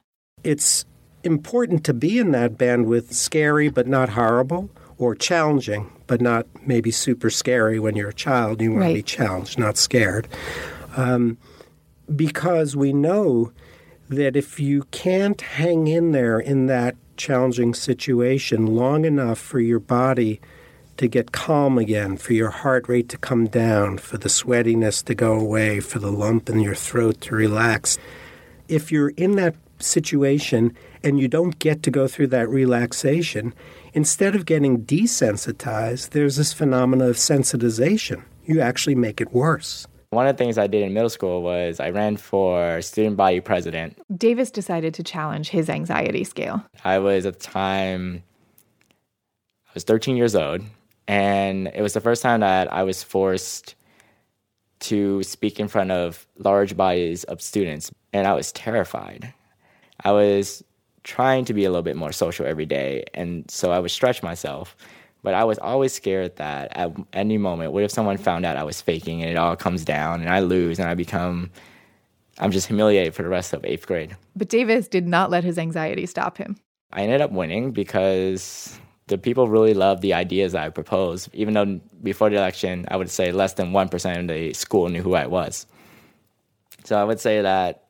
It's 0.44 0.86
important 1.24 1.84
to 1.86 1.94
be 1.94 2.20
in 2.20 2.32
that 2.32 2.58
bandwidth, 2.58 3.14
scary 3.14 3.70
but 3.70 3.88
not 3.88 4.10
horrible, 4.10 4.70
or 4.98 5.16
challenging 5.16 5.92
but 6.06 6.20
not 6.22 6.46
maybe 6.68 6.92
super 6.92 7.30
scary 7.30 7.80
when 7.80 7.96
you're 7.96 8.10
a 8.10 8.14
child. 8.14 8.62
You 8.62 8.72
want 8.72 8.82
right. 8.82 8.90
to 8.90 8.96
be 8.96 9.04
challenged, 9.04 9.58
not 9.58 9.78
scared. 9.78 10.28
Um, 10.98 11.38
because 12.14 12.76
we 12.76 12.92
know 12.92 13.54
that 14.10 14.36
if 14.36 14.60
you 14.60 14.84
can't 14.92 15.40
hang 15.40 15.88
in 15.88 16.12
there 16.12 16.38
in 16.38 16.66
that 16.66 16.98
challenging 17.16 17.74
situation 17.74 18.68
long 18.68 19.06
enough 19.06 19.40
for 19.40 19.62
your 19.62 19.80
body 19.80 20.42
to 21.02 21.08
get 21.08 21.32
calm 21.32 21.80
again, 21.80 22.16
for 22.16 22.34
your 22.34 22.52
heart 22.52 22.88
rate 22.88 23.10
to 23.10 23.18
come 23.18 23.48
down, 23.48 23.98
for 23.98 24.20
the 24.20 24.30
sweatiness 24.30 25.04
to 25.04 25.16
go 25.16 25.34
away, 25.34 25.80
for 25.80 25.98
the 25.98 26.12
lump 26.12 26.48
in 26.48 26.60
your 26.60 26.76
throat 26.76 27.20
to 27.22 27.34
relax. 27.34 27.98
If 28.68 28.92
you're 28.92 29.10
in 29.10 29.36
that 29.38 29.56
situation 29.80 30.78
and 31.04 31.20
you 31.20 31.28
don't 31.28 31.58
get 31.58 31.82
to 31.84 31.90
go 31.90 32.08
through 32.08 32.28
that 32.28 32.48
relaxation, 32.50 33.52
instead 33.94 34.36
of 34.36 34.46
getting 34.46 34.86
desensitized, 34.86 36.12
there's 36.12 36.36
this 36.36 36.54
phenomena 36.54 37.08
of 37.08 37.16
sensitization. 37.16 38.24
You 38.46 38.62
actually 38.62 38.94
make 38.94 39.20
it 39.20 39.34
worse. 39.34 39.88
One 40.12 40.28
of 40.28 40.38
the 40.38 40.44
things 40.44 40.60
I 40.60 40.68
did 40.68 40.84
in 40.84 40.94
middle 40.94 41.10
school 41.10 41.42
was 41.42 41.80
I 41.80 41.90
ran 41.90 42.16
for 42.16 42.80
student 42.84 43.18
body 43.18 43.40
president. 43.40 44.00
Davis 44.16 44.52
decided 44.52 44.94
to 44.94 45.04
challenge 45.04 45.50
his 45.50 45.68
anxiety 45.68 46.26
scale. 46.26 46.64
I 46.84 47.00
was 47.00 47.26
at 47.26 47.40
the 47.40 47.44
time 47.44 48.22
I 49.68 49.72
was 49.74 49.84
13 49.84 50.16
years 50.16 50.36
old 50.36 50.62
and 51.08 51.68
it 51.68 51.82
was 51.82 51.94
the 51.94 52.02
first 52.02 52.22
time 52.22 52.42
that 52.42 52.72
I 52.72 52.84
was 52.84 53.04
forced 53.04 53.76
to 54.82 55.22
speak 55.24 55.60
in 55.60 55.68
front 55.68 55.92
of 55.92 56.26
large 56.38 56.76
bodies 56.76 57.24
of 57.26 57.42
students, 57.42 57.92
and 58.14 58.28
I 58.28 58.34
was 58.34 58.52
terrified. 58.52 59.34
I 60.04 60.12
was 60.12 60.64
trying 61.04 61.46
to 61.46 61.54
be 61.54 61.66
a 61.66 61.70
little 61.70 61.84
bit 61.84 61.96
more 61.96 62.12
social 62.12 62.46
every 62.46 62.66
day, 62.66 63.06
and 63.14 63.50
so 63.50 63.72
I 63.72 63.80
would 63.80 63.92
stretch 63.92 64.24
myself. 64.24 64.76
But 65.24 65.36
I 65.36 65.44
was 65.44 65.60
always 65.60 65.94
scared 65.94 66.36
that 66.38 66.76
at 66.76 66.92
any 67.14 67.38
moment, 67.38 67.74
what 67.74 67.84
if 67.84 67.92
someone 67.92 68.18
found 68.18 68.44
out 68.44 68.58
I 68.58 68.64
was 68.64 68.82
faking 68.82 69.22
and 69.22 69.30
it 69.30 69.38
all 69.38 69.56
comes 69.56 69.86
down 69.86 70.22
and 70.22 70.30
I 70.32 70.40
lose 70.40 70.80
and 70.80 70.90
I 70.90 70.96
become, 70.96 71.52
I'm 72.40 72.50
just 72.50 72.66
humiliated 72.66 73.14
for 73.14 73.22
the 73.22 73.30
rest 73.30 73.54
of 73.54 73.64
eighth 73.64 73.86
grade. 73.86 74.18
But 74.36 74.50
Davis 74.50 74.88
did 74.88 75.08
not 75.08 75.30
let 75.30 75.44
his 75.44 75.60
anxiety 75.60 76.08
stop 76.08 76.38
him. 76.38 76.58
I 76.92 77.04
ended 77.04 77.22
up 77.22 77.32
winning 77.32 77.72
because 77.72 78.80
the 79.12 79.18
people 79.18 79.50
really 79.50 79.74
loved 79.74 80.02
the 80.02 80.14
ideas 80.14 80.56
I 80.56 80.70
proposed, 80.70 81.30
even 81.34 81.54
though 81.54 81.82
before 82.02 82.30
the 82.30 82.38
election, 82.38 82.86
I 82.88 82.96
would 82.96 83.10
say 83.10 83.34
less 83.34 83.54
than 83.54 83.74
1% 83.74 84.20
of 84.20 84.28
the 84.30 84.54
school 84.54 84.88
knew 84.88 85.04
who 85.04 85.16
I 85.16 85.28
was. 85.28 85.68
So 86.86 86.98
I 86.98 87.04
would 87.04 87.20
say 87.20 87.42
that 87.42 87.84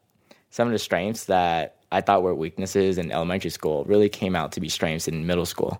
some 0.49 0.67
of 0.67 0.71
the 0.73 0.79
strengths 0.79 1.25
that 1.25 1.77
I 1.91 2.01
thought 2.01 2.23
were 2.23 2.33
weaknesses 2.33 2.97
in 2.97 3.11
elementary 3.11 3.51
school 3.51 3.83
really 3.85 4.09
came 4.09 4.35
out 4.35 4.51
to 4.53 4.59
be 4.59 4.67
strengths 4.67 5.07
in 5.07 5.27
middle 5.27 5.45
school. 5.45 5.79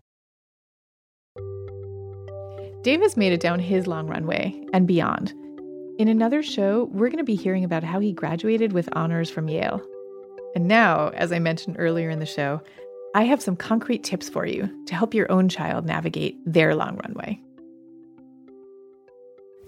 Davis 2.84 3.18
made 3.18 3.34
it 3.34 3.42
down 3.42 3.60
his 3.60 3.88
long 3.88 4.08
runway 4.08 4.64
and 4.74 4.88
beyond. 4.88 5.34
In 5.98 6.08
another 6.08 6.44
show, 6.44 6.86
we're 6.92 7.10
going 7.10 7.18
to 7.18 7.24
be 7.24 7.36
hearing 7.36 7.64
about 7.64 7.84
how 7.84 8.00
he 8.00 8.14
graduated 8.14 8.74
with 8.74 8.90
honors 8.94 9.32
from 9.32 9.50
Yale. 9.50 9.82
And 10.54 10.68
now, 10.68 11.10
as 11.10 11.32
I 11.32 11.40
mentioned 11.40 11.78
earlier 11.80 12.12
in 12.12 12.20
the 12.20 12.26
show, 12.28 12.62
I 13.14 13.24
have 13.24 13.42
some 13.42 13.58
concrete 13.58 14.04
tips 14.04 14.30
for 14.30 14.46
you 14.46 14.70
to 14.86 14.96
help 14.96 15.14
your 15.14 15.30
own 15.30 15.50
child 15.50 15.86
navigate 15.86 16.38
their 16.46 16.76
long 16.76 16.98
runway. 16.98 17.42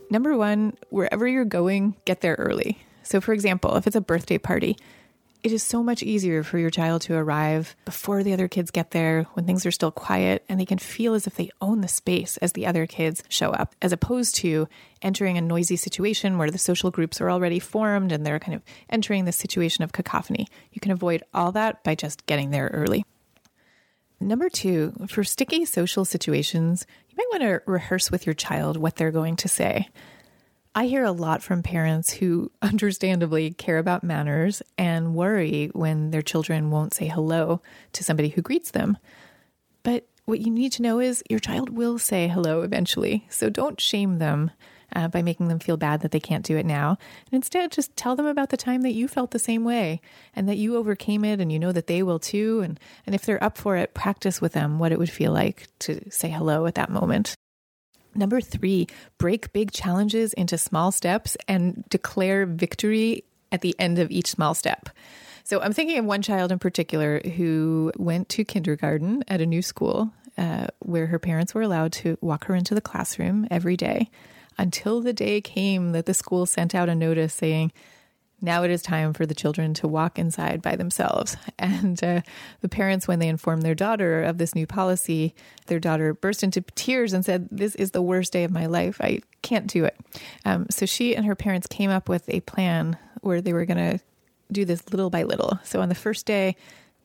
Number 0.10 0.38
one, 0.38 0.78
wherever 0.90 1.28
you're 1.28 1.44
going, 1.44 1.98
get 2.06 2.22
there 2.22 2.36
early. 2.36 2.78
So, 3.02 3.20
for 3.20 3.34
example, 3.34 3.76
if 3.76 3.86
it's 3.86 3.98
a 3.98 4.02
birthday 4.02 4.38
party, 4.38 4.78
it 5.44 5.52
is 5.52 5.62
so 5.62 5.84
much 5.84 6.02
easier 6.04 6.42
for 6.42 6.58
your 6.58 6.70
child 6.70 7.02
to 7.02 7.16
arrive 7.16 7.76
before 7.84 8.24
the 8.24 8.32
other 8.32 8.48
kids 8.48 8.72
get 8.72 8.92
there 8.92 9.24
when 9.34 9.46
things 9.46 9.66
are 9.66 9.72
still 9.72 9.92
quiet 9.92 10.46
and 10.48 10.58
they 10.58 10.66
can 10.66 10.78
feel 10.78 11.14
as 11.14 11.28
if 11.28 11.36
they 11.36 11.50
own 11.60 11.82
the 11.82 11.90
space 11.90 12.38
as 12.38 12.54
the 12.54 12.66
other 12.66 12.88
kids 12.88 13.24
show 13.28 13.50
up, 13.50 13.76
as 13.82 13.92
opposed 13.92 14.36
to 14.36 14.70
entering 15.02 15.38
a 15.38 15.42
noisy 15.42 15.76
situation 15.76 16.38
where 16.38 16.50
the 16.50 16.58
social 16.58 16.92
groups 16.92 17.20
are 17.20 17.30
already 17.30 17.60
formed 17.60 18.14
and 18.14 18.26
they're 18.26 18.40
kind 18.40 18.56
of 18.56 18.64
entering 18.90 19.26
this 19.26 19.36
situation 19.36 19.84
of 19.84 19.92
cacophony. 19.92 20.48
You 20.72 20.80
can 20.80 20.92
avoid 20.92 21.24
all 21.34 21.52
that 21.52 21.84
by 21.84 21.96
just 21.96 22.26
getting 22.26 22.52
there 22.52 22.70
early. 22.72 23.04
Number 24.24 24.48
two, 24.48 24.94
for 25.08 25.24
sticky 25.26 25.66
social 25.66 26.06
situations, 26.06 26.86
you 27.10 27.18
might 27.18 27.40
want 27.40 27.44
to 27.44 27.72
rehearse 27.72 28.10
with 28.10 28.26
your 28.26 28.34
child 28.34 28.78
what 28.78 28.96
they're 28.96 29.12
going 29.12 29.36
to 29.38 29.50
say. 29.50 29.90
I 30.74 30.86
hear 30.86 31.04
a 31.04 31.12
lot 31.12 31.44
from 31.44 31.62
parents 31.62 32.12
who 32.12 32.50
understandably 32.62 33.52
care 33.52 33.78
about 33.78 34.04
manners 34.04 34.64
and 34.78 35.14
worry 35.14 35.70
when 35.74 36.12
their 36.12 36.22
children 36.22 36.72
won't 36.72 36.94
say 36.94 37.08
hello 37.08 37.62
to 37.92 38.04
somebody 38.04 38.30
who 38.30 38.42
greets 38.42 38.72
them. 38.72 38.98
But 39.84 40.08
what 40.26 40.40
you 40.40 40.50
need 40.50 40.72
to 40.74 40.82
know 40.82 41.00
is 41.00 41.22
your 41.30 41.40
child 41.40 41.70
will 41.70 42.00
say 42.00 42.30
hello 42.30 42.62
eventually. 42.62 43.28
So 43.30 43.50
don't 43.50 43.80
shame 43.82 44.20
them 44.20 44.52
uh, 44.96 45.08
by 45.08 45.22
making 45.22 45.48
them 45.48 45.60
feel 45.60 45.78
bad 45.78 46.02
that 46.02 46.12
they 46.12 46.20
can't 46.20 46.46
do 46.46 46.58
it 46.58 46.66
now. 46.66 46.98
And 47.26 47.34
instead, 47.34 47.72
just 47.72 47.96
tell 47.96 48.16
them 48.16 48.26
about 48.26 48.50
the 48.50 48.58
time 48.58 48.82
that 48.82 48.94
you 48.94 49.08
felt 49.08 49.32
the 49.32 49.40
same 49.40 49.64
way 49.64 50.02
and 50.36 50.48
that 50.48 50.58
you 50.58 50.76
overcame 50.76 51.26
it 51.26 51.40
and 51.40 51.52
you 51.52 51.60
know 51.60 51.72
that 51.72 51.88
they 51.88 52.04
will 52.04 52.20
too. 52.20 52.62
And, 52.62 52.80
and 53.06 53.16
if 53.16 53.26
they're 53.26 53.44
up 53.44 53.58
for 53.58 53.78
it, 53.78 53.94
practice 53.94 54.42
with 54.42 54.54
them 54.54 54.80
what 54.80 54.92
it 54.92 55.00
would 55.00 55.10
feel 55.10 55.32
like 55.32 55.68
to 55.80 56.10
say 56.10 56.30
hello 56.30 56.66
at 56.66 56.76
that 56.76 56.90
moment. 56.90 57.36
Number 58.16 58.42
three, 58.42 58.88
break 59.18 59.52
big 59.54 59.72
challenges 59.72 60.34
into 60.34 60.58
small 60.58 60.92
steps 60.92 61.36
and 61.48 61.84
declare 61.90 62.46
victory 62.46 63.24
at 63.52 63.62
the 63.62 63.76
end 63.80 64.00
of 64.00 64.12
each 64.12 64.28
small 64.28 64.54
step. 64.54 64.90
So 65.44 65.62
I'm 65.62 65.74
thinking 65.74 65.98
of 65.98 66.06
one 66.06 66.22
child 66.22 66.52
in 66.52 66.60
particular 66.60 67.20
who 67.20 67.92
went 67.98 68.30
to 68.30 68.46
kindergarten 68.46 69.24
at 69.28 69.42
a 69.42 69.46
new 69.46 69.62
school 69.62 70.12
uh, 70.38 70.68
where 70.80 71.08
her 71.08 71.20
parents 71.20 71.54
were 71.54 71.62
allowed 71.62 71.92
to 71.94 72.18
walk 72.22 72.46
her 72.46 72.56
into 72.56 72.74
the 72.74 72.82
classroom 72.82 73.48
every 73.52 73.78
day 73.78 74.10
until 74.58 75.02
the 75.02 75.13
day 75.13 75.42
came 75.42 75.92
that 75.92 76.06
the 76.06 76.13
school 76.13 76.46
sent 76.46 76.76
out 76.76 76.89
a 76.89 76.96
notice 76.96 77.34
saying, 77.34 77.72
now 78.44 78.63
it 78.63 78.72
is 78.72 78.82
time 78.82 79.13
for 79.13 79.26
the 79.26 79.34
children 79.34 79.74
to 79.76 79.88
walk 79.88 80.20
inside 80.20 80.62
by 80.62 80.76
themselves. 80.76 81.38
And 81.58 82.04
uh, 82.04 82.22
the 82.60 82.68
parents, 82.68 83.08
when 83.08 83.20
they 83.20 83.30
informed 83.30 83.62
their 83.63 83.74
daughter 83.74 84.22
of 84.22 84.38
this 84.38 84.54
new 84.54 84.68
policy, 84.68 85.34
their 85.68 85.80
daughter 85.80 86.13
burst 86.13 86.44
into 86.44 86.60
tears 86.76 87.13
and 87.13 87.24
said, 87.24 87.48
This 87.50 87.74
is 87.76 87.92
the 87.92 88.02
worst 88.02 88.34
day 88.34 88.44
of 88.44 88.52
my 88.52 88.66
life. 88.66 89.00
I 89.00 89.22
can't 89.42 89.68
do 89.68 89.86
it. 89.86 89.96
Um, 90.44 90.68
so 90.70 90.86
she 90.86 91.16
and 91.16 91.26
her 91.26 91.36
parents 91.36 91.68
came 91.68 91.89
up 91.89 92.10
with 92.10 92.28
a 92.28 92.42
plan 92.42 92.98
where 93.22 93.39
they 93.39 93.54
were 93.54 93.63
going 93.63 93.98
to 93.98 94.04
do 94.52 94.66
this 94.66 94.92
little 94.92 95.10
by 95.10 95.24
little. 95.24 95.58
So 95.63 95.80
on 95.80 95.88
the 95.88 95.96
first 95.96 96.26
day, 96.26 96.58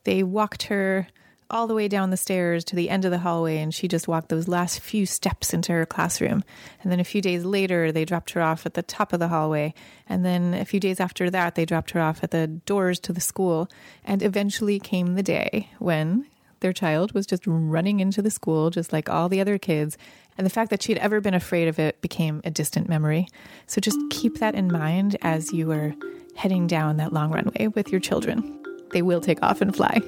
they 0.02 0.24
walked 0.24 0.64
her 0.64 1.06
all 1.50 1.66
the 1.66 1.74
way 1.74 1.88
down 1.88 2.10
the 2.10 2.16
stairs 2.16 2.64
to 2.64 2.76
the 2.76 2.90
end 2.90 3.04
of 3.04 3.10
the 3.10 3.18
hallway, 3.18 3.58
and 3.58 3.74
she 3.74 3.88
just 3.88 4.08
walked 4.08 4.28
those 4.28 4.48
last 4.48 4.80
few 4.80 5.06
steps 5.06 5.54
into 5.54 5.72
her 5.72 5.86
classroom. 5.86 6.44
And 6.82 6.92
then 6.92 7.00
a 7.00 7.04
few 7.04 7.22
days 7.22 7.44
later, 7.44 7.90
they 7.90 8.04
dropped 8.04 8.30
her 8.30 8.42
off 8.42 8.66
at 8.66 8.74
the 8.74 8.82
top 8.82 9.12
of 9.12 9.20
the 9.20 9.28
hallway. 9.28 9.72
And 10.08 10.24
then 10.24 10.54
a 10.54 10.64
few 10.64 10.80
days 10.80 11.00
after 11.00 11.30
that, 11.30 11.54
they 11.54 11.64
dropped 11.64 11.92
her 11.92 12.00
off 12.00 12.22
at 12.22 12.30
the 12.30 12.46
doors 12.46 13.00
to 13.00 13.12
the 13.12 13.20
school. 13.20 13.68
And 14.04 14.22
eventually 14.22 14.78
came 14.78 15.14
the 15.14 15.22
day 15.22 15.70
when 15.78 16.26
their 16.60 16.72
child 16.72 17.12
was 17.12 17.26
just 17.26 17.44
running 17.46 18.00
into 18.00 18.20
the 18.20 18.30
school, 18.30 18.70
just 18.70 18.92
like 18.92 19.08
all 19.08 19.28
the 19.28 19.40
other 19.40 19.58
kids. 19.58 19.96
And 20.36 20.46
the 20.46 20.50
fact 20.50 20.70
that 20.70 20.82
she 20.82 20.92
had 20.92 21.00
ever 21.00 21.20
been 21.20 21.34
afraid 21.34 21.68
of 21.68 21.78
it 21.78 22.00
became 22.00 22.40
a 22.44 22.50
distant 22.50 22.88
memory. 22.88 23.26
So 23.66 23.80
just 23.80 23.98
keep 24.10 24.38
that 24.38 24.54
in 24.54 24.70
mind 24.70 25.16
as 25.22 25.52
you 25.52 25.70
are 25.72 25.94
heading 26.36 26.66
down 26.66 26.98
that 26.98 27.12
long 27.12 27.32
runway 27.32 27.68
with 27.68 27.90
your 27.90 28.00
children. 28.00 28.58
They 28.92 29.02
will 29.02 29.20
take 29.20 29.42
off 29.42 29.60
and 29.60 29.74
fly. 29.74 30.00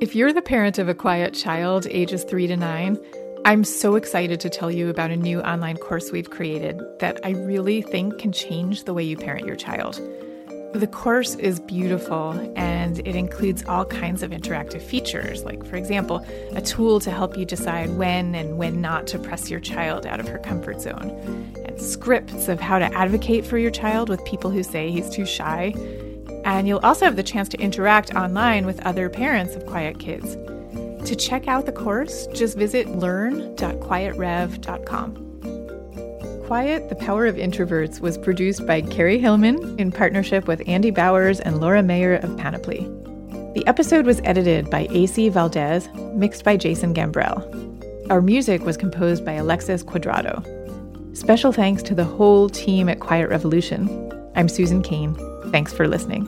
If 0.00 0.14
you're 0.14 0.32
the 0.32 0.40
parent 0.40 0.78
of 0.78 0.88
a 0.88 0.94
quiet 0.94 1.34
child, 1.34 1.86
ages 1.90 2.24
three 2.24 2.46
to 2.46 2.56
nine, 2.56 2.98
I'm 3.44 3.64
so 3.64 3.96
excited 3.96 4.40
to 4.40 4.48
tell 4.48 4.70
you 4.70 4.88
about 4.88 5.10
a 5.10 5.16
new 5.16 5.42
online 5.42 5.76
course 5.76 6.10
we've 6.10 6.30
created 6.30 6.80
that 7.00 7.20
I 7.22 7.32
really 7.32 7.82
think 7.82 8.18
can 8.18 8.32
change 8.32 8.84
the 8.84 8.94
way 8.94 9.02
you 9.02 9.18
parent 9.18 9.44
your 9.44 9.56
child. 9.56 10.00
The 10.72 10.86
course 10.90 11.34
is 11.34 11.60
beautiful 11.60 12.30
and 12.56 13.00
it 13.00 13.14
includes 13.14 13.62
all 13.66 13.84
kinds 13.84 14.22
of 14.22 14.30
interactive 14.30 14.80
features, 14.80 15.44
like, 15.44 15.66
for 15.66 15.76
example, 15.76 16.24
a 16.52 16.62
tool 16.62 16.98
to 17.00 17.10
help 17.10 17.36
you 17.36 17.44
decide 17.44 17.90
when 17.98 18.34
and 18.34 18.56
when 18.56 18.80
not 18.80 19.06
to 19.08 19.18
press 19.18 19.50
your 19.50 19.60
child 19.60 20.06
out 20.06 20.18
of 20.18 20.26
her 20.28 20.38
comfort 20.38 20.80
zone, 20.80 21.10
and 21.66 21.78
scripts 21.78 22.48
of 22.48 22.58
how 22.58 22.78
to 22.78 22.86
advocate 22.94 23.44
for 23.44 23.58
your 23.58 23.70
child 23.70 24.08
with 24.08 24.24
people 24.24 24.50
who 24.50 24.62
say 24.62 24.90
he's 24.90 25.10
too 25.10 25.26
shy 25.26 25.74
and 26.44 26.68
you'll 26.68 26.80
also 26.80 27.04
have 27.04 27.16
the 27.16 27.22
chance 27.22 27.48
to 27.50 27.60
interact 27.60 28.14
online 28.14 28.66
with 28.66 28.84
other 28.86 29.08
parents 29.08 29.54
of 29.54 29.66
quiet 29.66 29.98
kids. 29.98 30.36
To 31.08 31.16
check 31.16 31.48
out 31.48 31.66
the 31.66 31.72
course, 31.72 32.26
just 32.28 32.56
visit 32.56 32.88
learn.quietrev.com. 32.88 35.26
Quiet, 36.46 36.88
The 36.88 36.96
Power 36.96 37.26
of 37.26 37.36
Introverts 37.36 38.00
was 38.00 38.18
produced 38.18 38.66
by 38.66 38.80
Carrie 38.82 39.20
Hillman 39.20 39.78
in 39.78 39.92
partnership 39.92 40.48
with 40.48 40.62
Andy 40.66 40.90
Bowers 40.90 41.38
and 41.40 41.60
Laura 41.60 41.82
Mayer 41.82 42.16
of 42.16 42.36
Panoply. 42.36 42.80
The 43.54 43.62
episode 43.66 44.04
was 44.04 44.20
edited 44.24 44.68
by 44.68 44.88
AC 44.90 45.28
Valdez, 45.28 45.88
mixed 46.14 46.42
by 46.44 46.56
Jason 46.56 46.92
Gambrell. 46.92 48.10
Our 48.10 48.20
music 48.20 48.62
was 48.62 48.76
composed 48.76 49.24
by 49.24 49.34
Alexis 49.34 49.84
Cuadrado. 49.84 50.44
Special 51.16 51.52
thanks 51.52 51.82
to 51.84 51.94
the 51.94 52.04
whole 52.04 52.48
team 52.48 52.88
at 52.88 52.98
Quiet 53.00 53.28
Revolution. 53.28 53.88
I'm 54.34 54.48
Susan 54.48 54.82
Cain. 54.82 55.14
Thanks 55.50 55.72
for 55.72 55.88
listening. 55.88 56.26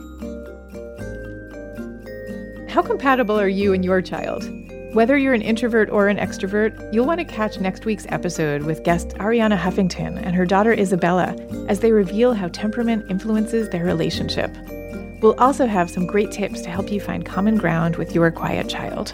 How 2.69 2.83
compatible 2.83 3.39
are 3.39 3.49
you 3.49 3.75
and 3.75 3.85
your 3.85 4.01
child? 4.01 4.49
Whether 4.95 5.17
you're 5.17 5.35
an 5.35 5.43
introvert 5.43 5.89
or 5.91 6.09
an 6.09 6.19
extrovert, 6.19 6.93
you'll 6.93 7.07
want 7.07 7.19
to 7.19 7.25
catch 7.25 7.59
next 7.59 7.87
week's 7.87 8.07
episode 8.09 8.63
with 8.63 8.85
guest 8.85 9.09
Arianna 9.17 9.59
Huffington 9.59 10.21
and 10.23 10.35
her 10.35 10.45
daughter 10.45 10.73
Isabella 10.73 11.35
as 11.69 11.81
they 11.81 11.93
reveal 11.93 12.35
how 12.35 12.49
temperament 12.49 13.11
influences 13.11 13.71
their 13.71 13.85
relationship. 13.85 14.55
We'll 15.23 15.39
also 15.39 15.67
have 15.67 15.91
some 15.91 16.07
great 16.07 16.31
tips 16.31 16.63
to 16.63 16.71
help 16.71 16.91
you 16.91 17.01
find 17.01 17.25
common 17.25 17.57
ground 17.57 17.97
with 17.97 18.15
your 18.15 18.31
quiet 18.31 18.69
child. 18.69 19.13